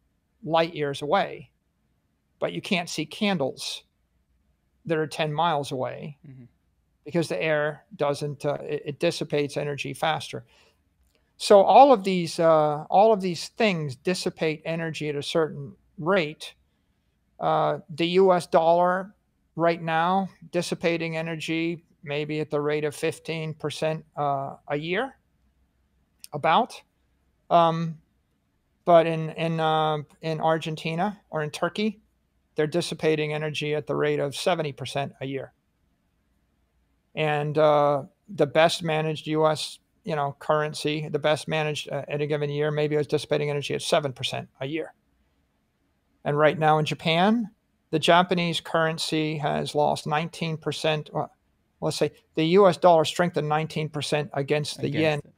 [0.45, 1.51] light years away,
[2.39, 3.83] but you can't see candles
[4.87, 6.45] that are 10 miles away mm-hmm.
[7.05, 10.45] because the air doesn't uh, it, it dissipates energy faster.
[11.37, 16.55] So all of these uh, all of these things dissipate energy at a certain rate.
[17.41, 18.47] Uh, the U.S.
[18.47, 19.17] dollar
[19.57, 25.17] right now dissipating energy maybe at the rate of 15% uh, a year,
[26.33, 26.81] about.
[27.49, 27.99] Um,
[28.85, 32.01] but in in uh, in Argentina or in Turkey,
[32.55, 35.53] they're dissipating energy at the rate of 70% a year.
[37.15, 42.27] And uh, the best managed U.S you know, currency, the best managed uh, at a
[42.27, 44.95] given year, maybe was dissipating energy at 7% a year.
[46.25, 47.51] And right now in Japan,
[47.91, 51.13] the Japanese currency has lost 19%.
[51.13, 51.31] Well,
[51.81, 55.35] let's say the US dollar strengthened 19% against the against yen it.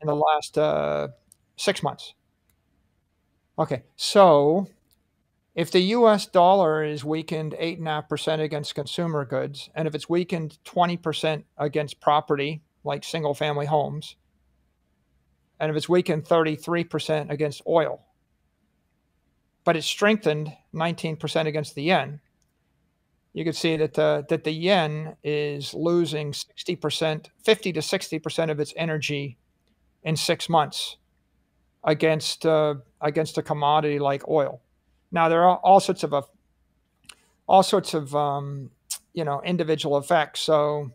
[0.00, 1.08] In the last uh,
[1.56, 2.14] six months.
[3.58, 4.68] Okay, so
[5.54, 11.44] if the US dollar is weakened 8.5% against consumer goods, and if it's weakened 20%
[11.56, 14.16] against property, like single family homes.
[15.58, 18.02] And if it's weakened 33% against oil,
[19.64, 22.20] but it's strengthened 19% against the yen,
[23.32, 28.60] you can see that the, that the yen is losing 60%, 50 to 60% of
[28.60, 29.38] its energy
[30.06, 30.96] in six months
[31.84, 34.62] against, uh, against a commodity like oil.
[35.10, 36.22] Now, there are all sorts of, uh,
[37.48, 38.70] all sorts of, um,
[39.12, 40.40] you know, individual effects.
[40.40, 40.92] So,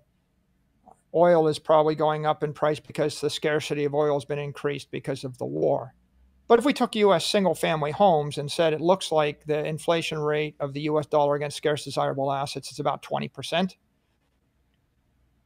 [1.14, 4.90] oil is probably going up in price because the scarcity of oil has been increased
[4.92, 5.94] because of the war.
[6.48, 10.20] But if we took US single family homes and said it looks like the inflation
[10.20, 13.76] rate of the US dollar against scarce desirable assets is about 20%,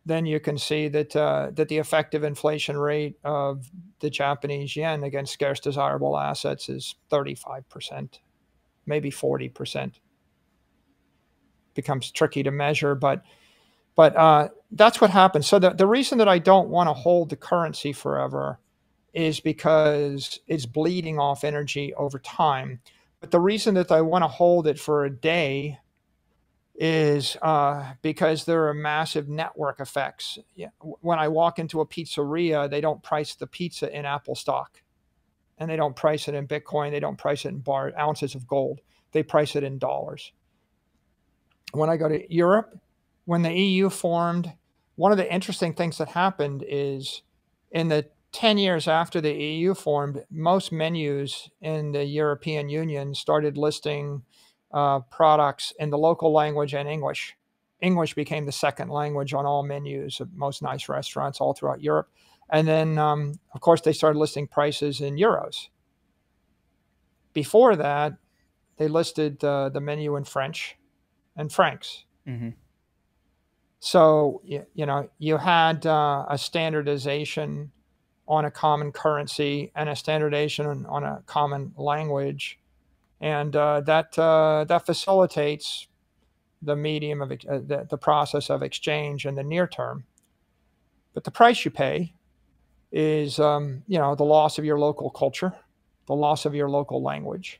[0.06, 5.04] then you can see that uh, that the effective inflation rate of the Japanese yen
[5.04, 8.20] against scarce desirable assets is 35%,
[8.86, 9.94] maybe 40%.
[11.74, 13.24] Becomes tricky to measure, but
[13.96, 15.48] but uh, that's what happens.
[15.48, 18.60] So the, the reason that I don't want to hold the currency forever
[19.14, 22.82] is because it's bleeding off energy over time.
[23.22, 25.80] But the reason that I want to hold it for a day
[26.78, 30.38] is uh, because there are massive network effects.
[31.02, 34.82] When I walk into a pizzeria, they don't price the pizza in Apple stock,
[35.58, 36.92] and they don't price it in Bitcoin.
[36.92, 38.82] They don't price it in bar ounces of gold.
[39.14, 40.34] They price it in dollars.
[41.72, 42.78] When I go to Europe,
[43.26, 44.54] when the EU formed,
[44.96, 47.22] one of the interesting things that happened is
[47.72, 53.58] in the 10 years after the EU formed, most menus in the European Union started
[53.58, 54.24] listing
[54.72, 57.36] uh, products in the local language and English.
[57.82, 62.10] English became the second language on all menus of most nice restaurants all throughout Europe.
[62.50, 65.70] And then, um, of course, they started listing prices in euros.
[67.34, 68.14] Before that,
[68.78, 70.78] they listed uh, the menu in French
[71.36, 72.06] and francs.
[72.28, 72.50] Mm-hmm.
[73.80, 77.72] So, you, you know, you had uh, a standardization
[78.28, 82.60] on a common currency and a standardization on a common language.
[83.26, 85.88] And uh, that, uh, that facilitates
[86.62, 90.04] the medium of uh, the, the process of exchange in the near term.
[91.16, 92.14] But the price you pay
[92.92, 95.54] is, um, you know, the loss of your local culture,
[96.06, 97.60] the loss of your local language,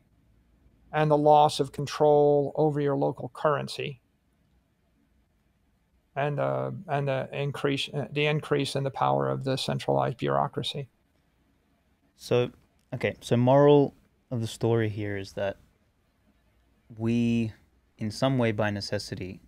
[0.94, 4.02] and the loss of control over your local currency
[6.16, 10.88] and uh, and the increase uh, the increase in the power of the centralized bureaucracy.
[12.18, 12.52] So,
[12.94, 13.96] okay, so moral
[14.32, 15.58] of the story here is that
[16.98, 17.54] we,
[17.98, 19.42] in some way, by necessity,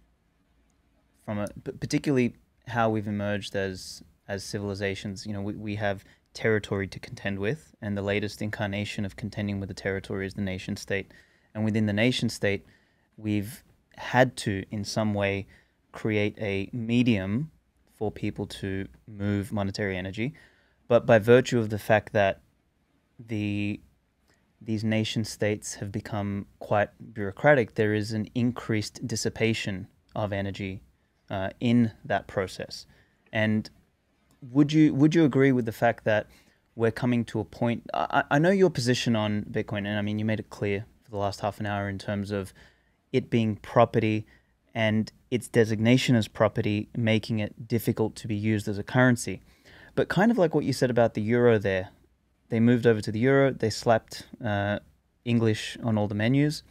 [1.26, 1.48] from a
[1.80, 2.36] particularly
[2.68, 7.74] how we've emerged as as civilizations, you know, we, we have territory to contend with,
[7.82, 11.12] and the latest incarnation of contending with the territory is the nation state,
[11.54, 12.66] and within the nation state,
[13.16, 13.64] we've
[13.96, 15.48] had to, in some way,
[15.92, 17.50] create a medium
[17.96, 20.34] for people to move monetary energy.
[20.88, 22.42] But by virtue of the fact that
[23.18, 23.80] the
[24.62, 30.82] these nation states have become quite bureaucratic, there is an increased dissipation of energy
[31.30, 32.86] uh, in that process.
[33.32, 33.70] And
[34.42, 36.28] would you would you agree with the fact that
[36.76, 37.90] we're coming to a point?
[37.94, 41.12] I, I know your position on Bitcoin, and I mean you made it clear for
[41.12, 42.54] the last half an hour in terms of
[43.12, 44.26] it being property
[44.74, 49.42] and its designation as property making it difficult to be used as a currency.
[49.96, 51.90] But kind of like what you said about the euro there,
[52.50, 54.80] they moved over to the euro, they slapped uh,
[55.26, 56.64] English on all the menus.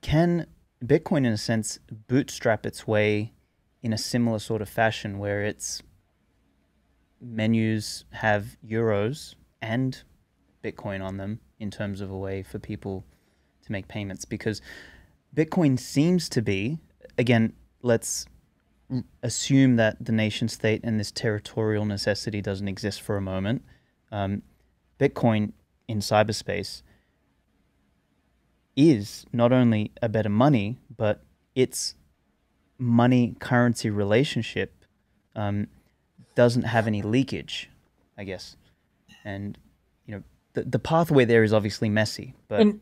[0.00, 0.46] Can
[0.84, 3.32] Bitcoin, in a sense, bootstrap its way
[3.82, 5.82] in a similar sort of fashion where its
[7.20, 10.02] menus have euros and
[10.62, 13.04] Bitcoin on them in terms of a way for people
[13.64, 14.24] to make payments?
[14.24, 14.60] Because
[15.34, 16.78] Bitcoin seems to be,
[17.16, 18.26] again, let's
[19.22, 23.62] assume that the nation state and this territorial necessity doesn't exist for a moment.
[24.12, 24.42] Um,
[25.00, 25.52] Bitcoin
[25.88, 26.82] in cyberspace
[28.76, 31.94] is not only a better money, but its
[32.78, 34.84] money currency relationship
[35.34, 35.66] um,
[36.34, 37.68] doesn't have any leakage,
[38.16, 38.56] I guess.
[39.24, 39.58] And,
[40.06, 40.22] you know,
[40.52, 42.60] the, the pathway there is obviously messy, but.
[42.60, 42.80] In,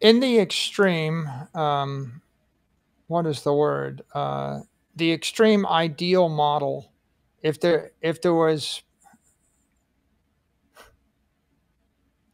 [0.00, 2.20] in the extreme, um,
[3.06, 4.02] what is the word?
[4.12, 4.60] Uh,
[4.96, 6.90] the extreme ideal model,
[7.42, 8.82] if there if there was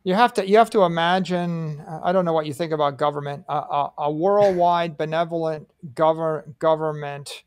[0.09, 3.45] you have to you have to imagine i don't know what you think about government
[3.49, 7.45] a, a, worldwide benevolent govern, government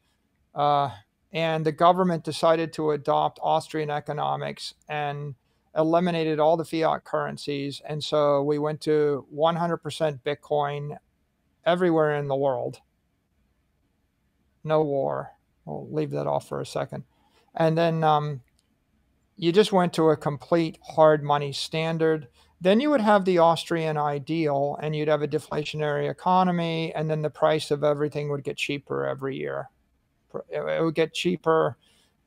[0.54, 0.90] uh,
[1.32, 5.36] and the government decided to adopt austrian economics and
[5.76, 7.82] eliminated all the fiat currencies.
[7.88, 10.98] And so we went to 100% bitcoin
[11.66, 12.80] everywhere in the world.
[14.64, 15.32] No war.
[15.66, 17.04] We'll leave that off for a second.
[17.56, 18.42] And then um,
[19.38, 22.28] you just went to a complete hard money standard.
[22.62, 27.24] Then you would have the Austrian ideal and you'd have a deflationary economy, and then
[27.24, 29.70] the price of everything would get cheaper every year.
[30.50, 31.76] It would get cheaper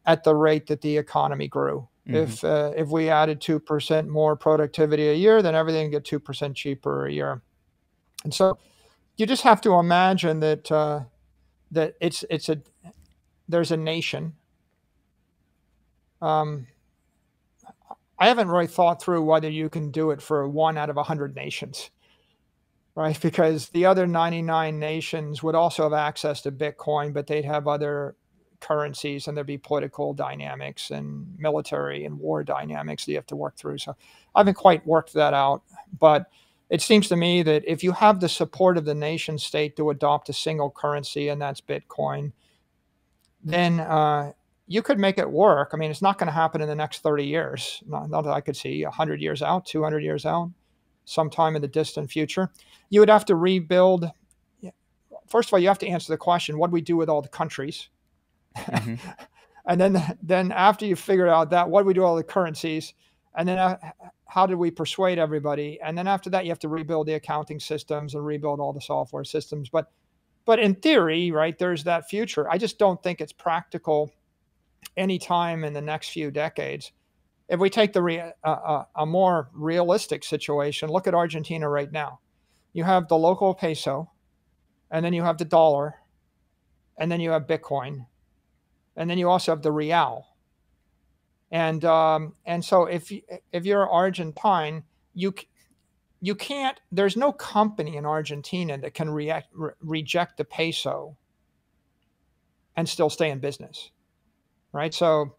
[0.05, 1.88] at the rate that the economy grew.
[2.07, 2.16] Mm-hmm.
[2.16, 6.05] If uh, if we added two percent more productivity a year, then everything would get
[6.05, 7.40] two percent cheaper a year.
[8.25, 8.59] And so,
[9.16, 11.05] you just have to imagine that uh,
[11.70, 12.61] that it's it's a
[13.49, 14.35] there's a nation.
[16.20, 16.66] Um,
[18.24, 21.37] I haven't really thought through whether you can do it for one out of 100
[21.37, 21.90] nations,
[22.94, 23.20] right?
[23.20, 28.16] Because the other 99 nations would also have access to Bitcoin, but they'd have other
[28.60, 33.37] currencies and there'd be political dynamics and military and war dynamics that you have to
[33.37, 33.76] work through.
[33.76, 33.94] So
[34.34, 35.60] I haven't quite worked that out.
[36.00, 36.30] But
[36.70, 39.90] it seems to me that if you have the support of the nation state to
[39.90, 42.32] adopt a single currency, and that's Bitcoin,
[43.44, 44.32] then uh,
[44.66, 45.70] you could make it work.
[45.72, 47.83] I mean, it's not going to happen in the next 30 years.
[47.87, 50.50] Not, not, that I could see 100 years out, 200 years out,
[51.05, 52.50] sometime in the distant future.
[52.90, 54.11] You would have to rebuild.
[55.29, 57.22] First of all, you have to answer the question what do we do with all
[57.22, 57.88] the countries?
[58.57, 58.94] Mm-hmm.
[59.68, 62.22] and then, then after you figure out that, what do we do with all the
[62.22, 62.94] currencies?
[63.37, 63.77] And then, uh,
[64.27, 65.79] how did we persuade everybody?
[65.83, 68.81] And then after that, you have to rebuild the accounting systems and rebuild all the
[68.81, 69.68] software systems.
[69.68, 69.90] But,
[70.44, 72.50] but in theory, right, there's that future.
[72.50, 74.12] I just don't think it's practical
[74.97, 76.92] any time in the next few decades.
[77.49, 82.20] If we take the uh, a more realistic situation, look at Argentina right now.
[82.73, 84.11] You have the local peso,
[84.90, 85.94] and then you have the dollar,
[86.97, 88.07] and then you have Bitcoin,
[88.97, 90.27] and then you also have the real.
[91.51, 93.12] And um, and so if
[93.53, 95.35] if you're Argentine, you
[96.20, 96.81] you can't.
[96.90, 101.16] There's no company in Argentina that can react, re- reject the peso
[102.77, 103.90] and still stay in business
[104.74, 104.92] right?
[104.92, 105.34] So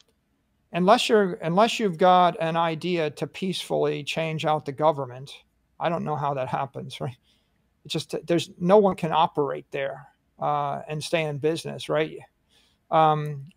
[0.71, 5.32] unless you're unless you've got an idea to peacefully change out the government,
[5.80, 7.18] I don't know how that happens, right?
[7.84, 10.07] It's just there's no one can operate there
[10.39, 12.18] uh, and stay in business, right?
[12.89, 13.47] Um,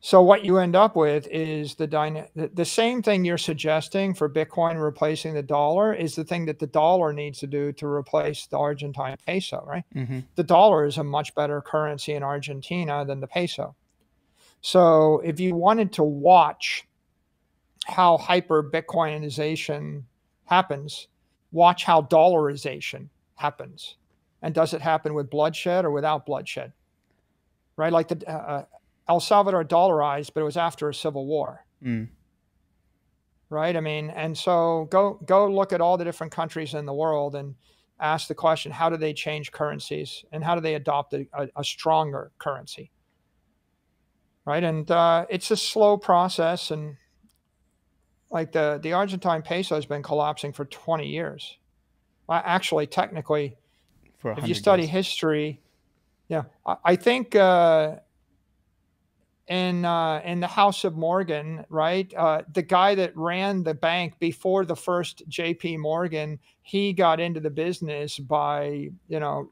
[0.00, 4.28] so what you end up with is the, dyna- the same thing you're suggesting for
[4.28, 8.46] Bitcoin replacing the dollar is the thing that the dollar needs to do to replace
[8.46, 9.84] the Argentine peso, right?
[9.94, 10.20] Mm-hmm.
[10.34, 13.74] The dollar is a much better currency in Argentina than the peso.
[14.64, 16.88] So if you wanted to watch
[17.84, 20.04] how hyper Bitcoinization
[20.46, 21.08] happens,
[21.52, 23.96] watch how dollarization happens.
[24.40, 26.72] And does it happen with bloodshed or without bloodshed?
[27.76, 27.92] Right?
[27.92, 28.64] Like the uh, uh
[29.06, 31.66] El Salvador dollarized, but it was after a civil war.
[31.84, 32.08] Mm.
[33.50, 33.76] Right?
[33.76, 37.34] I mean, and so go go look at all the different countries in the world
[37.34, 37.54] and
[38.00, 41.48] ask the question how do they change currencies and how do they adopt a, a,
[41.56, 42.90] a stronger currency?
[44.46, 44.62] Right.
[44.62, 46.70] And uh, it's a slow process.
[46.70, 46.96] And
[48.30, 51.56] like the, the Argentine peso has been collapsing for 20 years.
[52.26, 53.56] Well, actually, technically,
[54.24, 55.60] if you study history,
[56.28, 57.96] yeah, I, I think uh,
[59.46, 62.12] in uh, in the House of Morgan, right?
[62.14, 65.76] Uh, the guy that ran the bank before the first J.P.
[65.76, 69.50] Morgan, he got into the business by you know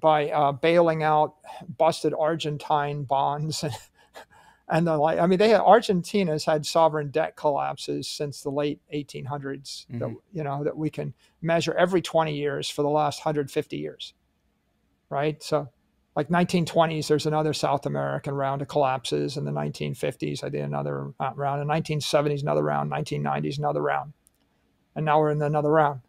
[0.00, 1.36] by uh, bailing out
[1.78, 3.64] busted Argentine bonds.
[4.68, 8.80] and the like, I mean, they had, Argentina's had sovereign debt collapses since the late
[8.92, 9.24] 1800s.
[9.86, 9.98] Mm-hmm.
[9.98, 14.14] That you know that we can measure every 20 years for the last 150 years,
[15.08, 15.40] right?
[15.42, 15.68] So
[16.16, 19.36] like 1920s, there's another South American round of collapses.
[19.36, 21.60] In the 1950s, I did another uh, round.
[21.60, 22.90] In 1970s, another round.
[22.90, 24.14] 1990s, another round.
[24.96, 26.00] And now we're in another round.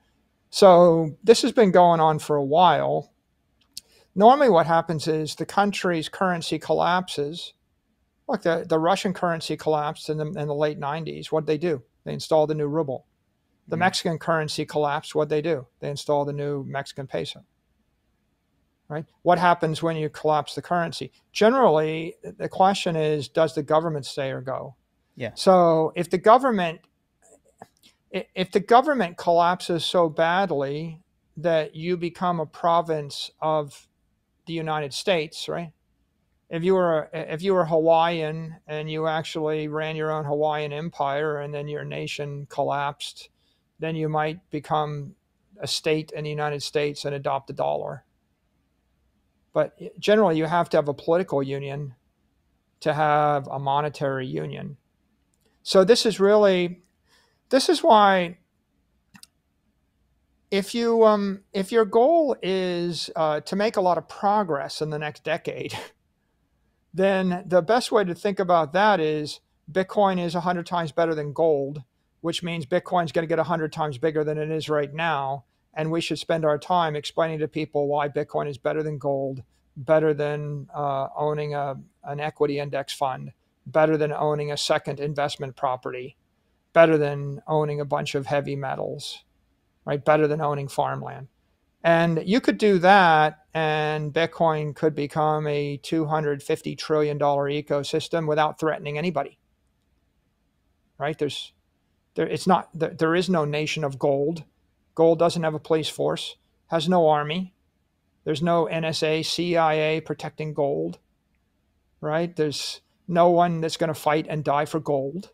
[0.49, 3.11] So this has been going on for a while.
[4.15, 7.53] Normally, what happens is the country's currency collapses.
[8.27, 11.27] Look, the, the Russian currency collapsed in the, in the late 90s.
[11.27, 11.83] What'd they do?
[12.03, 13.05] They installed the new ruble.
[13.67, 13.79] The mm-hmm.
[13.79, 15.15] Mexican currency collapsed.
[15.15, 15.67] What they do?
[15.79, 17.43] They installed the new Mexican peso
[18.89, 19.05] right?
[19.23, 21.11] What happens when you collapse the currency?
[21.31, 24.75] Generally, the question is, does the government stay or go?
[25.15, 25.31] Yeah.
[25.35, 26.81] So if the government
[28.11, 31.01] if the government collapses so badly
[31.35, 33.87] that you become a province of
[34.45, 35.71] the United States, right?
[36.49, 41.41] If you were if you were Hawaiian and you actually ran your own Hawaiian empire
[41.41, 43.29] and then your nation collapsed,
[43.79, 45.15] then you might become
[45.59, 48.05] a state in the United States and adopt the dollar
[49.57, 51.95] but generally, you have to have a political union
[52.81, 54.77] to have a monetary union.
[55.63, 56.83] So this is really,
[57.49, 58.37] this is why
[60.51, 64.91] if you um, if your goal is uh, to make a lot of progress in
[64.91, 65.73] the next decade,
[66.97, 69.39] then the best way to think about that is
[69.71, 71.83] Bitcoin is 100 times better than gold,
[72.21, 75.45] which means Bitcoin's going to get 100 times bigger than it is right now
[75.77, 79.43] and we should spend our time explaining to people why Bitcoin is better than gold,
[79.77, 83.31] better than uh, owning a, an equity index fund,
[83.67, 86.17] better than owning a second investment property,
[86.73, 89.23] better than owning a bunch of heavy metals,
[89.85, 90.03] right?
[90.03, 91.27] Better than owning farmland.
[91.87, 98.97] And you could do that, and Bitcoin could become a $250 trillion ecosystem without threatening
[98.97, 99.39] anybody.
[100.97, 101.17] Right?
[101.17, 101.53] There's,
[102.15, 104.43] there, it's not, there, there is no nation of gold
[104.97, 106.37] Gold doesn't have a police force,
[106.71, 107.53] has no army.
[108.23, 110.97] There's no NSA, CIA protecting gold,
[112.01, 112.35] right?
[112.35, 115.29] There's no one that's going to fight and die for gold.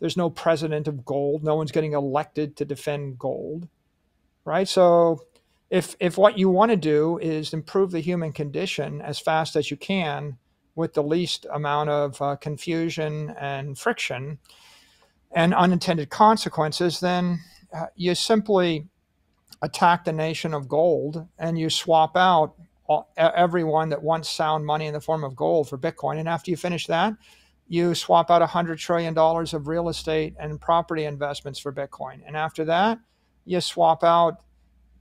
[0.00, 1.44] There's no president of gold.
[1.44, 3.68] No one's getting elected to defend gold,
[4.46, 4.66] right?
[4.66, 5.20] So
[5.70, 9.70] if if what you want to do is improve the human condition as fast as
[9.70, 10.38] you can
[10.74, 14.38] with the least amount of uh, confusion and friction
[15.32, 17.40] and unintended consequences, then
[17.74, 18.86] uh, you simply
[19.62, 22.54] attack the nation of gold and you swap out
[22.86, 26.18] all, everyone that wants sound money in the form of gold for Bitcoin.
[26.18, 27.14] And after you finish that,
[27.68, 32.20] you swap out $100 trillion of real estate and property investments for Bitcoin.
[32.24, 32.98] And after that,
[33.44, 34.40] you swap out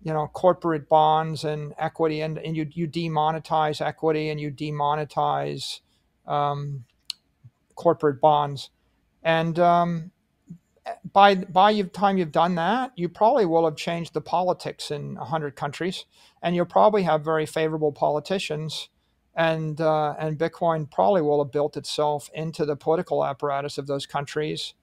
[0.04, 5.80] you know corporate bonds and equity and, and you, you demonetize equity and you demonetize
[6.28, 6.86] um,
[7.76, 8.70] corporate bonds.
[9.24, 10.12] And um,
[11.14, 15.16] by by the time you've done that, you probably will have changed the politics in
[15.16, 16.06] hundred countries,
[16.41, 18.89] and you'll probably have very favorable politicians,
[19.36, 24.06] and uh, and Bitcoin probably will have built itself into the political apparatus of those
[24.06, 24.76] countries,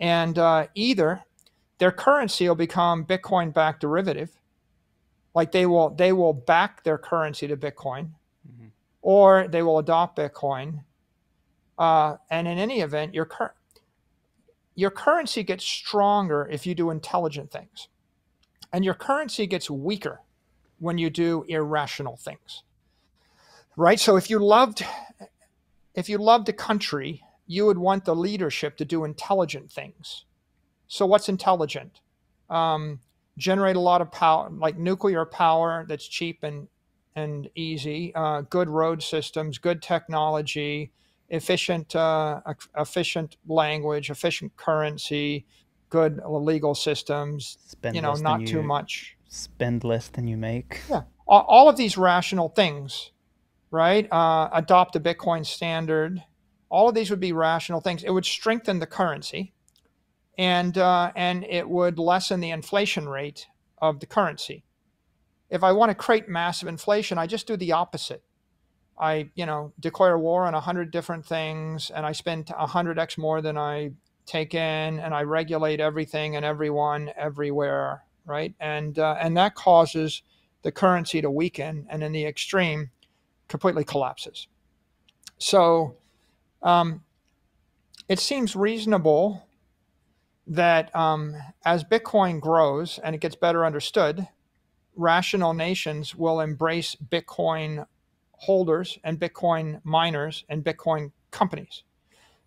[0.00, 1.22] and uh, either
[1.78, 4.30] their currency will become Bitcoin-backed derivative,
[5.34, 8.10] like they will they will back their currency to Bitcoin,
[8.46, 8.68] mm-hmm.
[9.02, 10.82] or they will adopt Bitcoin,
[11.78, 13.52] uh, and in any event, your current
[14.74, 17.88] your currency gets stronger if you do intelligent things.
[18.72, 20.20] And your currency gets weaker
[20.78, 22.62] when you do irrational things.
[23.76, 23.98] Right?
[23.98, 24.84] So if you loved
[25.94, 30.24] if you loved a country, you would want the leadership to do intelligent things.
[30.88, 32.00] So what's intelligent?
[32.50, 33.00] Um,
[33.36, 36.68] generate a lot of power, like nuclear power that's cheap and
[37.14, 40.92] and easy, uh, good road systems, good technology,
[41.30, 42.40] efficient, uh,
[42.76, 45.44] efficient language, efficient currency,
[45.88, 47.58] good legal systems.
[47.66, 49.16] Spend you know, not too much.
[49.28, 50.80] Spend less than you make.
[50.88, 53.10] Yeah, all, all of these rational things,
[53.70, 54.10] right?
[54.12, 56.22] Uh, adopt a Bitcoin standard.
[56.70, 58.04] All of these would be rational things.
[58.04, 59.54] It would strengthen the currency,
[60.38, 64.64] and uh, and it would lessen the inflation rate of the currency.
[65.50, 68.22] If I want to create massive inflation, I just do the opposite.
[69.00, 73.16] I, you know, declare war on a 100 different things and I spend a 100x
[73.16, 73.92] more than I
[74.26, 78.54] take in and I regulate everything and everyone everywhere, right?
[78.60, 80.22] And uh, and that causes
[80.62, 82.90] the currency to weaken and in the extreme
[83.46, 84.48] completely collapses.
[85.38, 85.96] So
[86.62, 87.04] um,
[88.08, 89.47] it seems reasonable
[90.48, 94.26] that um, as Bitcoin grows and it gets better understood,
[94.96, 97.86] rational nations will embrace Bitcoin
[98.32, 101.82] holders and Bitcoin miners and Bitcoin companies.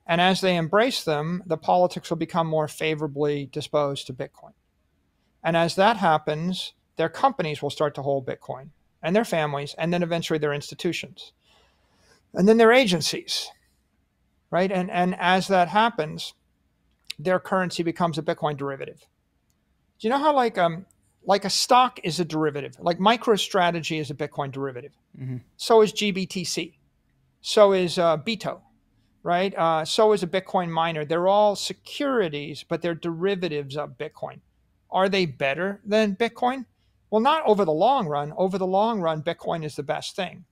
[0.07, 4.53] And as they embrace them, the politics will become more favorably disposed to Bitcoin.
[5.43, 8.69] And as that happens, their companies will start to hold Bitcoin
[9.01, 11.31] and their families, and then eventually their institutions.
[12.33, 13.49] And then their agencies,
[14.51, 14.71] right?
[14.71, 16.33] And, and as that happens,
[17.23, 18.99] their currency becomes a Bitcoin derivative.
[19.99, 20.85] Do you know how like um
[21.23, 24.93] like a stock is a derivative, like MicroStrategy is a Bitcoin derivative.
[25.19, 25.37] Mm-hmm.
[25.57, 26.73] So is GBTC.
[27.41, 28.61] So is uh, BITO,
[29.23, 29.53] right?
[29.55, 31.05] Uh, so is a Bitcoin miner.
[31.05, 34.39] They're all securities, but they're derivatives of Bitcoin.
[34.89, 36.65] Are they better than Bitcoin?
[37.09, 38.33] Well, not over the long run.
[38.37, 40.45] Over the long run, Bitcoin is the best thing.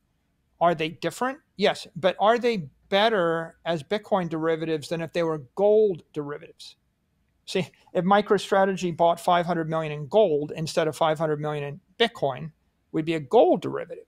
[0.62, 1.40] Are they different?
[1.56, 1.88] Yes.
[1.96, 6.76] But are they better as Bitcoin derivatives than if they were gold derivatives?
[7.46, 12.52] See, if MicroStrategy bought 500 million in gold instead of 500 million in Bitcoin,
[12.92, 14.06] would be a gold derivative.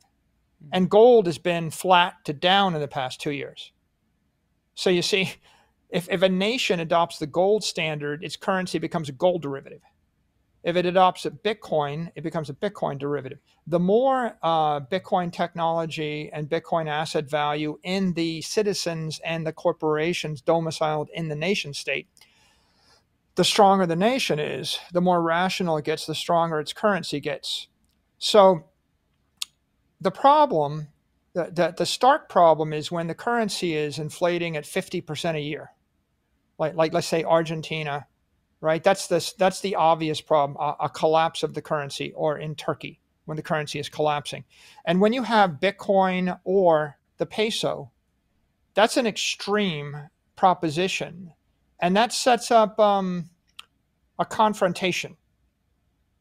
[0.62, 0.70] Hmm.
[0.74, 3.72] And gold has been flat to down in the past two years.
[4.76, 5.34] So you see,
[5.90, 9.82] if, if a nation adopts the gold standard, its currency becomes a gold derivative.
[10.64, 13.40] If it adopts a Bitcoin, it becomes a Bitcoin derivative.
[13.66, 20.42] The more uh, Bitcoin technology and Bitcoin asset value in the citizens and the corporations
[20.42, 22.08] domiciled in the nation state,
[23.36, 27.68] the stronger the nation is, the more rational it gets, the stronger its currency gets.
[28.20, 28.66] So
[30.00, 30.90] the problem,
[31.34, 35.72] the, the, the stark problem is when the currency is inflating at 50% a year.
[36.60, 38.06] Like, like let's say Argentina,
[38.62, 38.84] right?
[38.84, 43.00] That's this that's the obvious problem, a, a collapse of the currency, or in Turkey
[43.26, 44.44] when the currency is collapsing.
[44.86, 47.92] And when you have Bitcoin or the peso,
[48.74, 51.34] that's an extreme proposition
[51.82, 53.30] and that sets up um,
[54.20, 55.18] a confrontation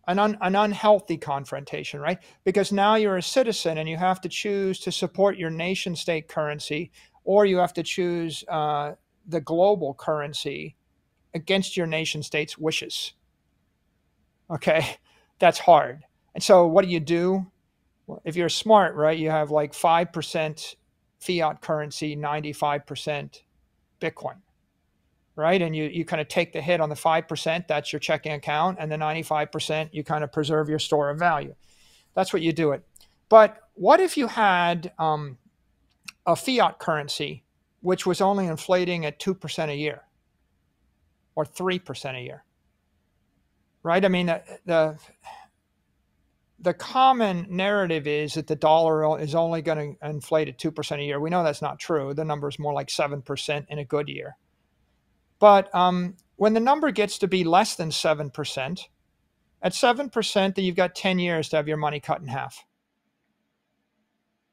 [0.08, 4.28] an, un, an unhealthy confrontation right because now you're a citizen and you have to
[4.28, 6.90] choose to support your nation state currency
[7.24, 8.92] or you have to choose uh,
[9.26, 10.74] the global currency
[11.34, 13.14] against your nation state's wishes
[14.50, 14.96] okay
[15.38, 16.02] that's hard
[16.34, 17.46] and so what do you do
[18.06, 20.74] well, if you're smart right you have like 5%
[21.18, 23.42] fiat currency 95%
[24.00, 24.36] bitcoin
[25.40, 25.62] right?
[25.62, 28.76] And you, you kind of take the hit on the 5%, that's your checking account,
[28.78, 31.54] and the 95%, you kind of preserve your store of value.
[32.14, 32.84] That's what you do it.
[33.28, 35.38] But what if you had um,
[36.26, 37.44] a fiat currency
[37.82, 40.02] which was only inflating at 2% a year
[41.40, 42.44] or 3% a year?
[43.82, 44.04] Right?
[44.04, 44.98] I mean, the, the,
[46.58, 51.02] the common narrative is that the dollar is only going to inflate at 2% a
[51.02, 51.18] year.
[51.18, 52.12] We know that's not true.
[52.12, 54.36] The number is more like 7% in a good year.
[55.38, 58.80] But um, when the number gets to be less than 7%,
[59.62, 62.64] at 7%, then you've got 10 years to have your money cut in half.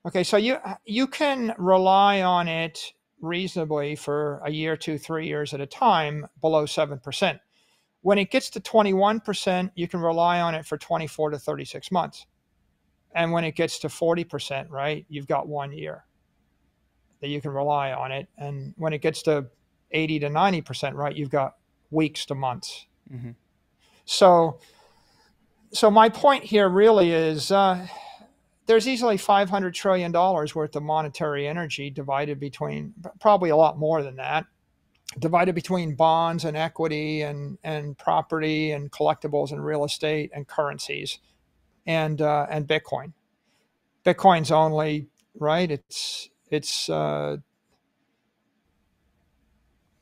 [0.05, 5.53] Okay, so you you can rely on it reasonably for a year, two, three years
[5.53, 7.39] at a time below 7%.
[8.01, 12.26] When it gets to 21%, you can rely on it for 24 to 36 months.
[13.13, 16.05] And when it gets to 40%, right, you've got one year
[17.22, 18.28] that you can rely on it.
[18.38, 19.47] And when it gets to
[19.91, 21.55] 80 to 90% right, you've got
[21.89, 22.86] weeks to months.
[23.11, 23.32] Mm-hmm.
[24.05, 24.59] So,
[25.72, 27.88] so my point here really is uh,
[28.68, 34.03] there's easily 500 trillion dollars worth of monetary energy divided between probably a lot more
[34.03, 34.45] than that
[35.20, 41.20] divided between bonds and equity and and property and collectibles and real estate and currencies
[41.86, 43.13] and uh, and bitcoin
[44.05, 45.07] bitcoin's only
[45.39, 47.38] right it's it's uh,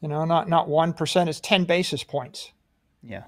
[0.06, 1.30] you know, not not one percent.
[1.30, 2.52] It's ten basis points.
[3.02, 3.24] Yeah,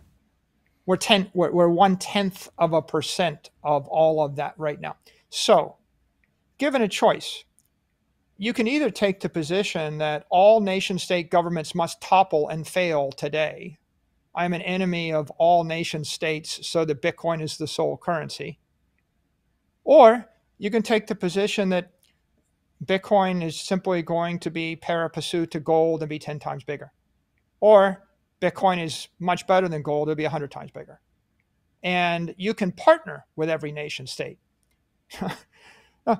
[0.87, 1.29] we're ten.
[1.35, 4.95] We're, we're one tenth of a percent of all of that right now.
[5.29, 5.75] So,
[6.57, 7.43] given a choice,
[8.37, 13.11] you can either take the position that all nation state governments must topple and fail
[13.11, 13.77] today.
[14.33, 18.59] I'm an enemy of all nation states, so that Bitcoin is the sole currency.
[19.83, 21.91] Or you can take the position that
[22.85, 26.93] Bitcoin is simply going to be pari passu to gold and be 10 times bigger.
[27.59, 28.06] Or
[28.41, 30.99] Bitcoin is much better than gold, it'll be 100 times bigger.
[31.83, 34.39] and you can partner with every nation state.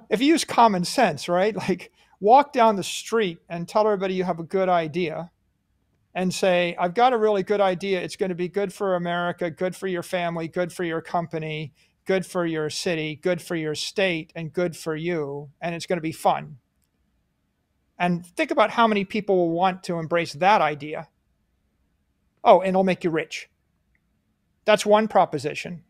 [0.10, 1.56] if you use common sense, right?
[1.70, 5.32] Like walk down the street and tell everybody you have a good idea
[6.16, 8.02] and say, I've got a really good idea.
[8.02, 11.74] It's going to be good for America, good for your family, good for your company,
[12.06, 15.52] good for your city, good for your state, and good for you.
[15.62, 16.58] And it's going to be fun.
[18.00, 21.08] And think about how many people will want to embrace that idea.
[22.48, 23.50] Oh, and it'll make you rich.
[24.64, 25.84] That's one proposition.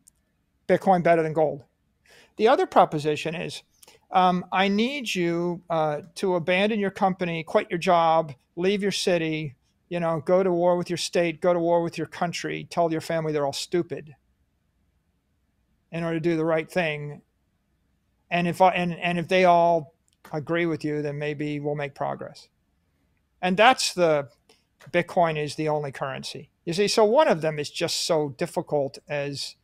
[0.68, 1.64] Bitcoin better than gold.
[2.38, 3.62] The other proposition is
[4.12, 9.56] um, I need you uh, to abandon your company, quit your job, leave your city,
[9.90, 12.92] you know, go to war with your state, go to war with your country, tell
[12.92, 14.16] your family they're all stupid
[15.92, 17.22] in order to do the right thing.
[18.32, 19.94] And if I, and, and if they all
[20.34, 22.50] agree with you, then maybe we'll make progress.
[23.42, 24.30] And that's the
[24.92, 26.50] Bitcoin is the only currency.
[26.66, 29.56] You see, so one of them is just so difficult as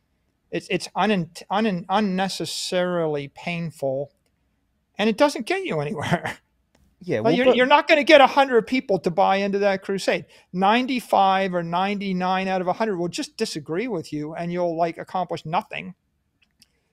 [0.50, 4.12] it's it's un, un, unnecessarily painful,
[4.96, 6.38] and it doesn't get you anywhere.
[7.06, 10.24] Yeah, well, you're, you're, not going to get 100 people to buy into that crusade.
[10.54, 15.44] 95 or 99 out of 100 will just disagree with you and you'll like accomplish
[15.44, 15.94] nothing.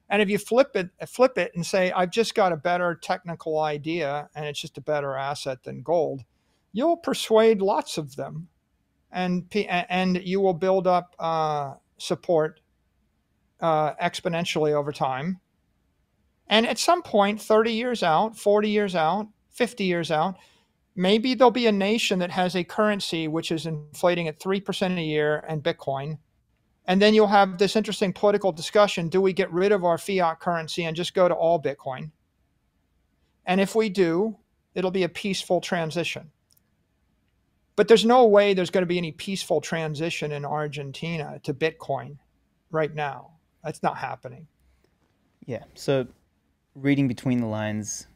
[0.09, 3.59] And if you flip it flip it and say I've just got a better technical
[3.59, 6.23] idea and it's just a better asset than gold,
[6.73, 8.47] you'll persuade lots of them
[9.11, 12.59] and and you will build up uh, support
[13.59, 15.39] uh, exponentially over time.
[16.47, 20.35] And at some point 30 years out, 40 years out, 50 years out,
[20.95, 25.01] maybe there'll be a nation that has a currency which is inflating at 3% a
[25.01, 26.17] year and Bitcoin.
[26.85, 30.39] And then you'll have this interesting political discussion do we get rid of our fiat
[30.39, 32.11] currency and just go to all Bitcoin?
[33.45, 34.37] And if we do,
[34.73, 36.31] it'll be a peaceful transition.
[37.75, 42.17] But there's no way there's going to be any peaceful transition in Argentina to Bitcoin
[42.69, 43.31] right now.
[43.63, 44.47] That's not happening.
[45.45, 45.63] Yeah.
[45.75, 46.07] So,
[46.75, 48.07] reading between the lines,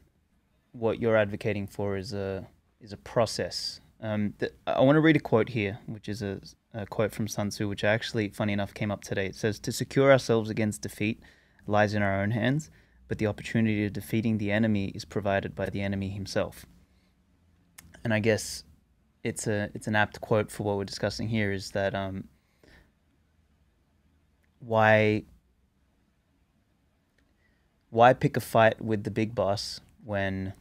[0.72, 2.46] what you're advocating for is a
[2.80, 3.80] is a process.
[4.00, 4.34] Um,
[4.66, 6.40] I want to read a quote here, which is a,
[6.74, 9.26] a, quote from Sun Tzu, which actually, funny enough, came up today.
[9.26, 11.20] It says, "To secure ourselves against defeat
[11.66, 12.70] lies in our own hands,
[13.08, 16.66] but the opportunity of defeating the enemy is provided by the enemy himself."
[18.04, 18.64] And I guess
[19.26, 21.50] it's a it's an apt quote for what we're discussing here.
[21.52, 22.24] Is that um,
[24.60, 25.24] why
[27.90, 30.52] why pick a fight with the big boss when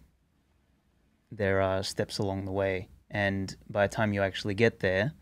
[1.32, 2.88] there are steps along the way.
[3.11, 5.13] And by the time you actually get there,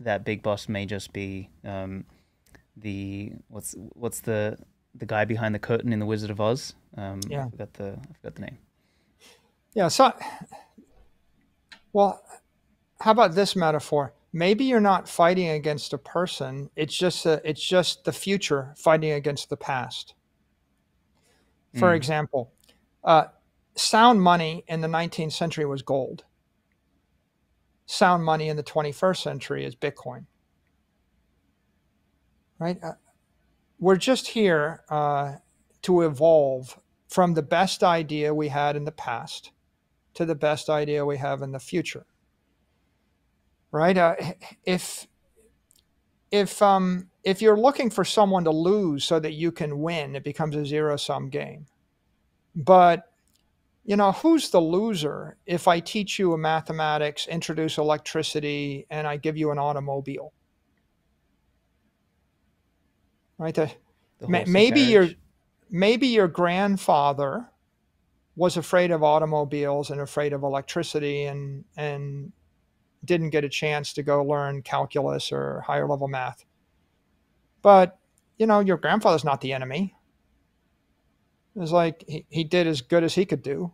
[0.00, 2.04] that big boss may just be um,
[2.76, 4.56] the what's what's the
[4.94, 6.74] the guy behind the curtain in the Wizard of Oz.
[6.96, 8.58] Um, yeah, I forgot the I forgot the name.
[9.74, 9.88] Yeah.
[9.88, 10.12] So,
[11.92, 12.22] well,
[13.00, 14.14] how about this metaphor?
[14.32, 16.70] Maybe you're not fighting against a person.
[16.76, 20.14] It's just a, it's just the future fighting against the past.
[21.78, 21.96] For mm.
[21.96, 22.52] example,
[23.04, 23.24] uh,
[23.74, 26.24] sound money in the 19th century was gold.
[27.86, 30.26] Sound money in the 21st century is Bitcoin.
[32.58, 32.78] Right?
[32.82, 32.92] Uh,
[33.78, 35.34] we're just here uh,
[35.82, 36.78] to evolve
[37.08, 39.50] from the best idea we had in the past
[40.14, 42.06] to the best idea we have in the future.
[43.70, 43.96] Right?
[43.96, 44.16] Uh,
[44.64, 45.06] if
[46.30, 50.24] if um, if you're looking for someone to lose so that you can win, it
[50.24, 51.66] becomes a zero sum game.
[52.54, 53.08] But
[53.84, 59.16] you know, who's the loser if I teach you a mathematics, introduce electricity, and I
[59.16, 60.32] give you an automobile?
[63.38, 63.54] Right?
[63.54, 63.70] The,
[64.20, 65.08] the maybe your
[65.70, 67.48] maybe your grandfather
[68.36, 72.32] was afraid of automobiles and afraid of electricity and and
[73.04, 76.44] didn't get a chance to go learn calculus or higher level math.
[77.60, 77.98] But
[78.38, 79.94] you know, your grandfather's not the enemy.
[81.56, 83.72] It's like he, he did as good as he could do.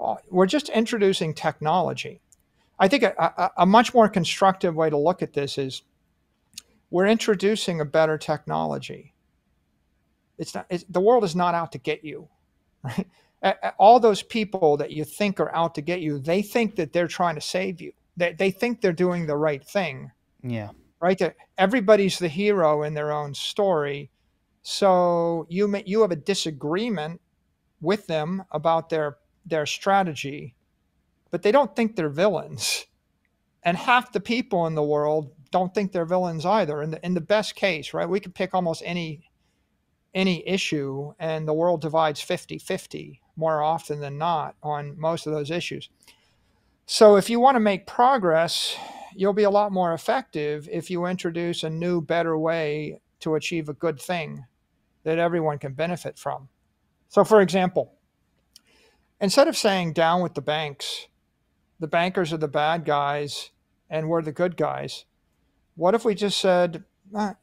[0.00, 2.20] Uh, we're just introducing technology.
[2.78, 5.82] I think a, a, a much more constructive way to look at this is
[6.90, 9.14] we're introducing a better technology.
[10.38, 12.28] It's not, it's, the world is not out to get you,
[12.82, 13.06] right?
[13.78, 17.08] All those people that you think are out to get you, they think that they're
[17.08, 17.92] trying to save you.
[18.16, 20.12] They, they think they're doing the right thing.
[20.42, 20.70] Yeah.
[21.00, 21.20] Right.
[21.58, 24.12] Everybody's the hero in their own story
[24.62, 27.20] so you may, you have a disagreement
[27.80, 30.54] with them about their their strategy,
[31.32, 32.86] but they don't think they're villains.
[33.64, 36.80] And half the people in the world don't think they're villains either.
[36.80, 38.08] In the in the best case, right?
[38.08, 39.28] We could pick almost any
[40.14, 45.50] any issue and the world divides 50-50 more often than not on most of those
[45.50, 45.88] issues.
[46.86, 48.76] So if you want to make progress,
[49.14, 53.68] you'll be a lot more effective if you introduce a new better way to achieve
[53.68, 54.44] a good thing
[55.04, 56.48] that everyone can benefit from.
[57.08, 57.94] So, for example,
[59.20, 61.08] instead of saying down with the banks,
[61.78, 63.50] the bankers are the bad guys
[63.90, 65.04] and we're the good guys,
[65.74, 67.36] what if we just said, ah,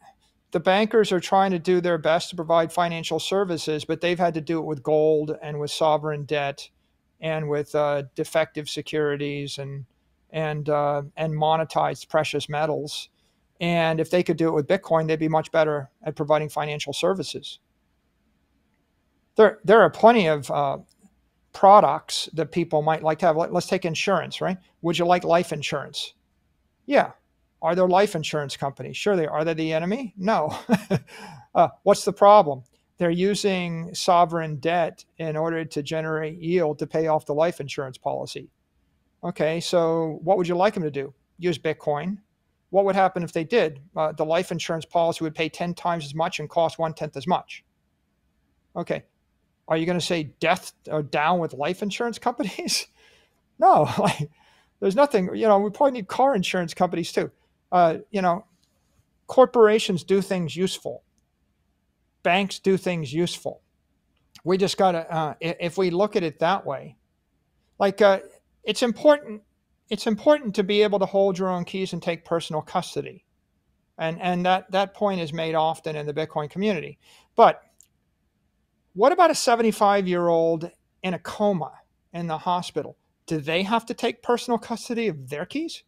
[0.52, 4.34] the bankers are trying to do their best to provide financial services, but they've had
[4.34, 6.70] to do it with gold and with sovereign debt
[7.22, 9.86] and with uh, defective securities and
[10.32, 13.10] and uh, and monetized precious metals.
[13.60, 16.94] And if they could do it with Bitcoin, they'd be much better at providing financial
[16.94, 17.60] services.
[19.36, 20.78] There, there are plenty of uh,
[21.52, 23.36] products that people might like to have.
[23.36, 24.58] Let's take insurance, right?
[24.82, 26.14] Would you like life insurance?
[26.86, 27.12] Yeah.
[27.62, 28.96] Are there life insurance companies?
[28.96, 29.44] Sure, they are.
[29.44, 30.14] They the enemy?
[30.18, 30.58] No.
[31.56, 32.64] uh, what's the problem?
[32.98, 37.98] They're using sovereign debt in order to generate yield to pay off the life insurance
[37.98, 38.50] policy.
[39.24, 41.14] Okay, so what would you like them to do?
[41.38, 42.18] Use Bitcoin.
[42.70, 43.82] What would happen if they did?
[43.96, 47.18] Uh, the life insurance policy would pay 10 times as much and cost one tenth
[47.18, 47.64] as much.
[48.76, 49.04] Okay,
[49.68, 52.88] are you going to say death or down with life insurance companies?
[53.60, 54.30] no, like
[54.80, 57.32] there's nothing, you know, we probably need car insurance companies too.
[57.72, 58.46] Uh, you know,
[59.28, 61.04] corporations do things useful.
[62.24, 63.62] Banks do things useful.
[64.44, 66.98] We just got to, uh, if we look at it that way,
[67.78, 68.20] like uh,
[68.64, 69.42] it's important,
[69.90, 73.26] it's important to be able to hold your own keys and take personal custody.
[73.98, 76.98] And, and that, that point is made often in the Bitcoin community.
[77.36, 77.62] But
[78.94, 80.72] what about a 75 year old
[81.04, 81.74] in a coma
[82.14, 82.98] in the hospital?
[83.28, 85.84] Do they have to take personal custody of their keys?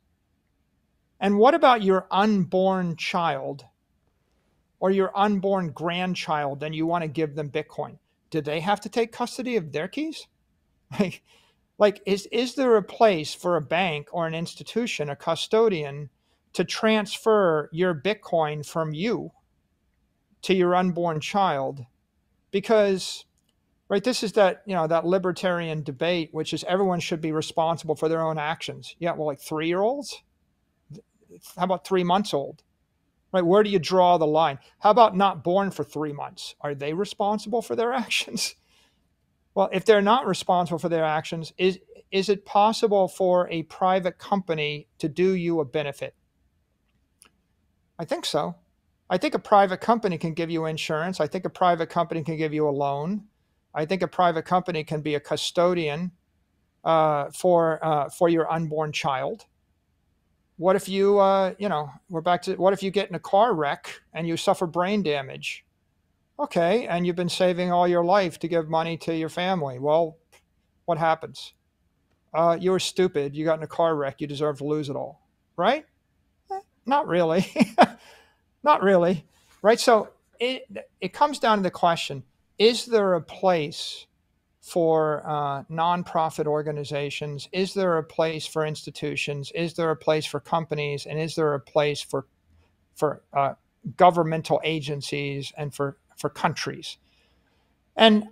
[1.21, 3.63] And what about your unborn child
[4.79, 7.99] or your unborn grandchild and you want to give them Bitcoin?
[8.31, 10.27] Do they have to take custody of their keys?
[10.99, 11.23] Like,
[11.77, 16.09] like is, is there a place for a bank or an institution, a custodian,
[16.51, 19.31] to transfer your Bitcoin from you
[20.41, 21.85] to your unborn child?
[22.51, 23.23] Because
[23.87, 27.95] right this is that you know that libertarian debate which is everyone should be responsible
[27.95, 30.23] for their own actions yeah well like three year olds
[31.57, 32.63] how about three months old?
[33.33, 33.45] Right?
[33.45, 34.59] Where do you draw the line?
[34.79, 36.55] How about not born for three months?
[36.61, 38.55] Are they responsible for their actions?
[39.53, 41.79] Well, if they're not responsible for their actions, is
[42.11, 46.13] is it possible for a private company to do you a benefit?
[47.97, 48.55] I think so.
[49.09, 51.19] I think a private company can give you insurance.
[51.19, 53.25] I think a private company can give you a loan.
[53.73, 56.11] I think a private company can be a custodian
[56.83, 59.45] uh, for uh, for your unborn child
[60.61, 63.19] what if you uh, you know we're back to what if you get in a
[63.19, 65.65] car wreck and you suffer brain damage?
[66.39, 69.79] Okay and you've been saving all your life to give money to your family.
[69.79, 70.17] Well
[70.85, 71.53] what happens?
[72.31, 73.35] Uh, you were stupid.
[73.35, 74.21] You got in a car wreck.
[74.21, 75.27] You deserve to lose it all.
[75.57, 75.83] Right?
[76.51, 77.45] Eh, not really.
[78.63, 79.25] Not really.
[79.63, 79.79] Right?
[79.79, 80.09] So
[80.39, 80.67] it
[80.99, 82.21] it comes down to the question
[82.59, 84.05] is there a place
[84.61, 87.49] for uh, nonprofit organizations?
[87.51, 89.51] Is there a place for institutions?
[89.55, 91.05] Is there a place for companies?
[91.05, 92.27] And is there a place for
[92.95, 93.55] for uh,
[93.97, 96.97] governmental agencies and for for countries?
[97.95, 98.25] And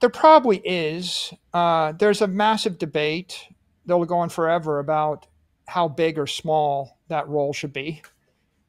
[0.00, 1.32] there probably is.
[1.52, 3.48] Uh, there's a massive debate
[3.86, 5.26] that'll go on forever about
[5.66, 8.02] how big or small that role should be.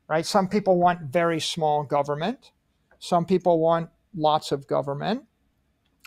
[0.07, 0.25] Right?
[0.25, 2.51] Some people want very small government.
[2.99, 5.23] Some people want lots of government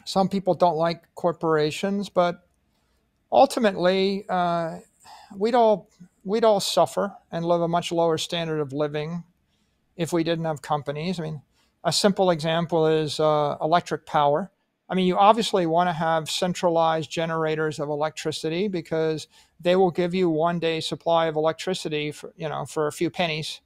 [0.05, 2.47] some people don't like corporations, but
[3.31, 4.79] ultimately, uh,
[5.37, 5.89] we'd all
[6.25, 9.25] we'd all suffer and live a much lower standard of living
[9.97, 11.21] if we didn't have companies.
[11.21, 11.43] I mean,
[11.85, 14.51] a simple example is uh, electric power.
[14.89, 19.29] I mean, you obviously want to have centralized generators of electricity because
[19.61, 23.11] they will give you one day supply of electricity for you know for a few
[23.11, 23.61] pennies.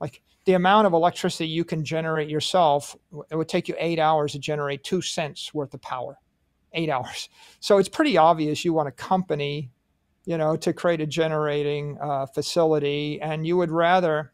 [0.00, 2.96] Like the amount of electricity you can generate yourself,
[3.30, 6.18] it would take you eight hours to generate two cents worth of power.
[6.72, 7.28] Eight hours.
[7.60, 9.70] So it's pretty obvious you want a company,
[10.26, 14.32] you know, to create a generating uh, facility, and you would rather,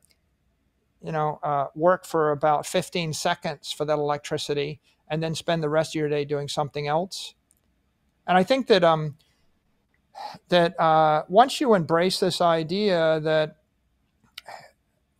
[1.02, 5.68] you know, uh, work for about 15 seconds for that electricity and then spend the
[5.68, 7.34] rest of your day doing something else.
[8.26, 9.16] And I think that um,
[10.48, 13.56] that uh, once you embrace this idea that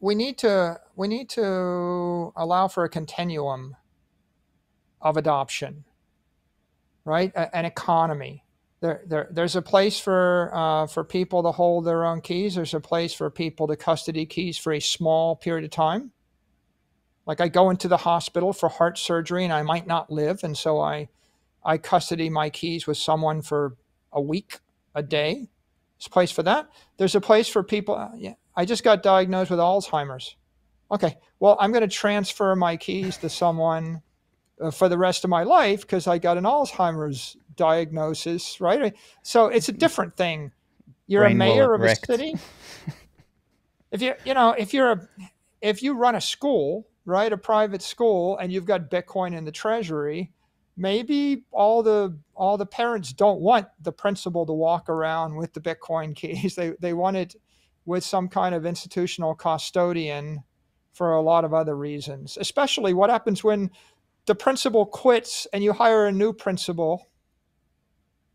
[0.01, 3.77] we need to we need to allow for a continuum
[5.01, 5.85] of adoption,
[7.05, 7.33] right?
[7.35, 8.45] A, an economy.
[8.81, 12.55] There, there, there's a place for uh, for people to hold their own keys.
[12.55, 16.13] There's a place for people to custody keys for a small period of time.
[17.27, 20.57] Like I go into the hospital for heart surgery and I might not live, and
[20.57, 21.11] so I
[21.63, 23.77] I custody my keys with someone for
[24.13, 24.61] a week,
[24.95, 25.51] a day.
[25.99, 26.71] There's a place for that.
[26.97, 27.97] There's a place for people.
[27.97, 30.37] Uh, yeah, I just got diagnosed with Alzheimer's.
[30.93, 34.03] Okay, well, I'm going to transfer my keys to someone
[34.61, 38.95] uh, for the rest of my life because I got an Alzheimer's diagnosis, right?
[39.23, 40.53] So it's a different thing.
[41.07, 42.03] You're Brain a mayor of wrecked.
[42.03, 42.37] a city.
[43.93, 45.09] if you you know if you're a
[45.63, 49.53] if you run a school, right, a private school, and you've got Bitcoin in the
[49.53, 50.33] treasury,
[50.77, 55.61] maybe all the all the parents don't want the principal to walk around with the
[55.63, 56.57] Bitcoin keys.
[56.57, 57.37] They they want it
[57.87, 60.43] with some kind of institutional custodian
[60.93, 62.37] for a lot of other reasons.
[62.41, 63.71] Especially what happens when
[64.27, 67.09] the principal quits and you hire a new principal.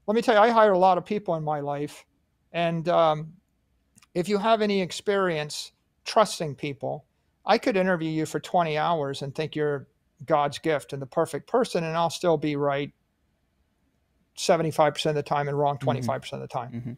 [0.08, 2.06] Let me tell you, I hire a lot of people in my life,
[2.52, 3.34] and um,
[4.14, 5.72] if you have any experience
[6.06, 7.06] trusting people,
[7.46, 9.88] I could interview you for 20 hours and think you're
[10.26, 12.92] God's gift and the perfect person, and I'll still be right
[14.38, 16.36] 75% of the time and wrong 25% mm-hmm.
[16.36, 16.72] of the time.
[16.72, 16.94] Mm-hmm.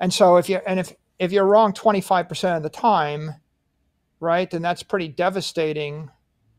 [0.00, 3.34] And so if you and if if you're wrong 25% of the time,
[4.20, 6.10] right, then that's pretty devastating,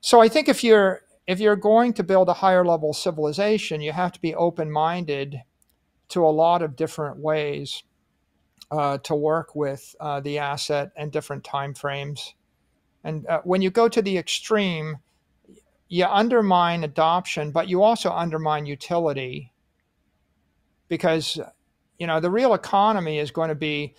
[0.00, 3.92] so I think if you're if you're going to build a higher level civilization, you
[3.92, 5.42] have to be open minded
[6.08, 7.84] to a lot of different ways
[8.70, 12.34] uh, to work with uh, the asset and different time frames.
[13.04, 14.98] And uh, when you go to the extreme,
[15.88, 19.52] you undermine adoption, but you also undermine utility
[20.88, 21.38] because
[22.00, 23.94] you know the real economy is going to be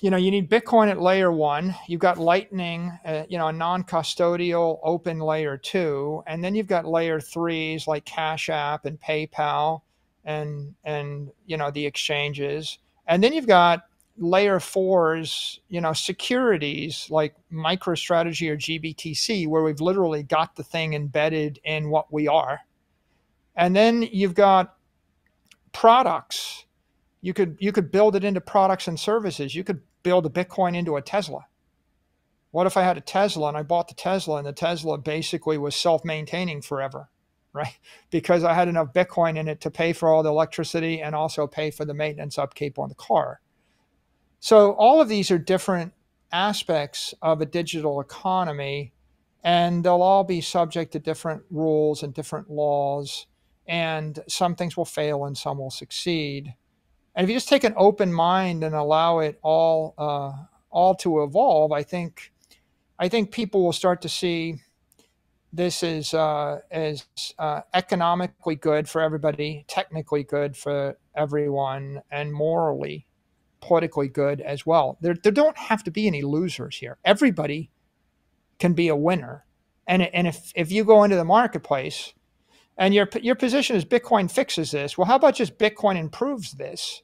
[0.00, 3.52] you know you need bitcoin at layer one you've got lightning uh, you know a
[3.52, 9.82] non-custodial open layer two and then you've got layer threes like cash app and paypal
[10.24, 13.84] and and you know the exchanges and then you've got
[14.18, 20.94] layer fours, you know, securities like MicroStrategy or GBTC, where we've literally got the thing
[20.94, 22.60] embedded in what we are.
[23.56, 24.76] And then you've got
[25.72, 26.64] products.
[27.20, 29.54] You could you could build it into products and services.
[29.54, 31.46] You could build a Bitcoin into a Tesla.
[32.50, 35.58] What if I had a Tesla and I bought the Tesla and the Tesla basically
[35.58, 37.10] was self-maintaining forever,
[37.52, 37.78] right?
[38.10, 41.46] Because I had enough Bitcoin in it to pay for all the electricity and also
[41.46, 43.40] pay for the maintenance upkeep on the car
[44.40, 45.92] so all of these are different
[46.30, 48.92] aspects of a digital economy,
[49.42, 53.26] and they'll all be subject to different rules and different laws.
[53.66, 56.54] And some things will fail and some will succeed.
[57.14, 60.32] And if you just take an open mind and allow it all uh,
[60.70, 62.32] all to evolve, I think
[62.98, 64.56] I think people will start to see
[65.52, 67.06] this is uh, as
[67.38, 73.06] uh, economically good for everybody, technically good for everyone, and morally
[73.60, 74.98] politically good as well.
[75.00, 76.98] There, there don't have to be any losers here.
[77.04, 77.70] Everybody
[78.58, 79.44] can be a winner.
[79.86, 82.12] And, and if, if you go into the marketplace
[82.78, 87.02] and your, your position is Bitcoin fixes this, well, how about just Bitcoin improves this?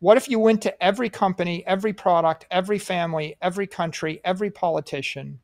[0.00, 5.38] What if you went to every company, every product, every family, every country, every politician,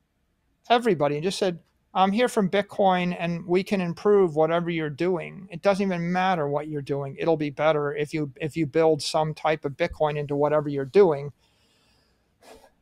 [0.68, 1.60] everybody, and just said,
[1.94, 5.48] I'm here from Bitcoin and we can improve whatever you're doing.
[5.50, 7.16] It doesn't even matter what you're doing.
[7.18, 10.84] It'll be better if you if you build some type of Bitcoin into whatever you're
[10.84, 11.32] doing.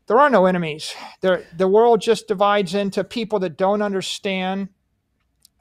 [0.06, 0.94] There are no enemies.
[1.20, 4.68] There the world just divides into people that don't understand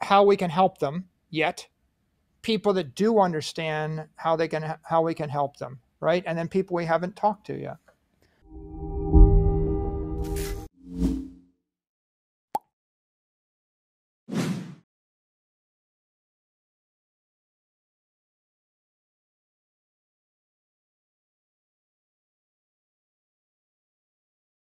[0.00, 1.66] how we can help them yet,
[2.42, 6.22] people that do understand how they can how we can help them, right?
[6.26, 7.76] And then people we haven't talked to yet.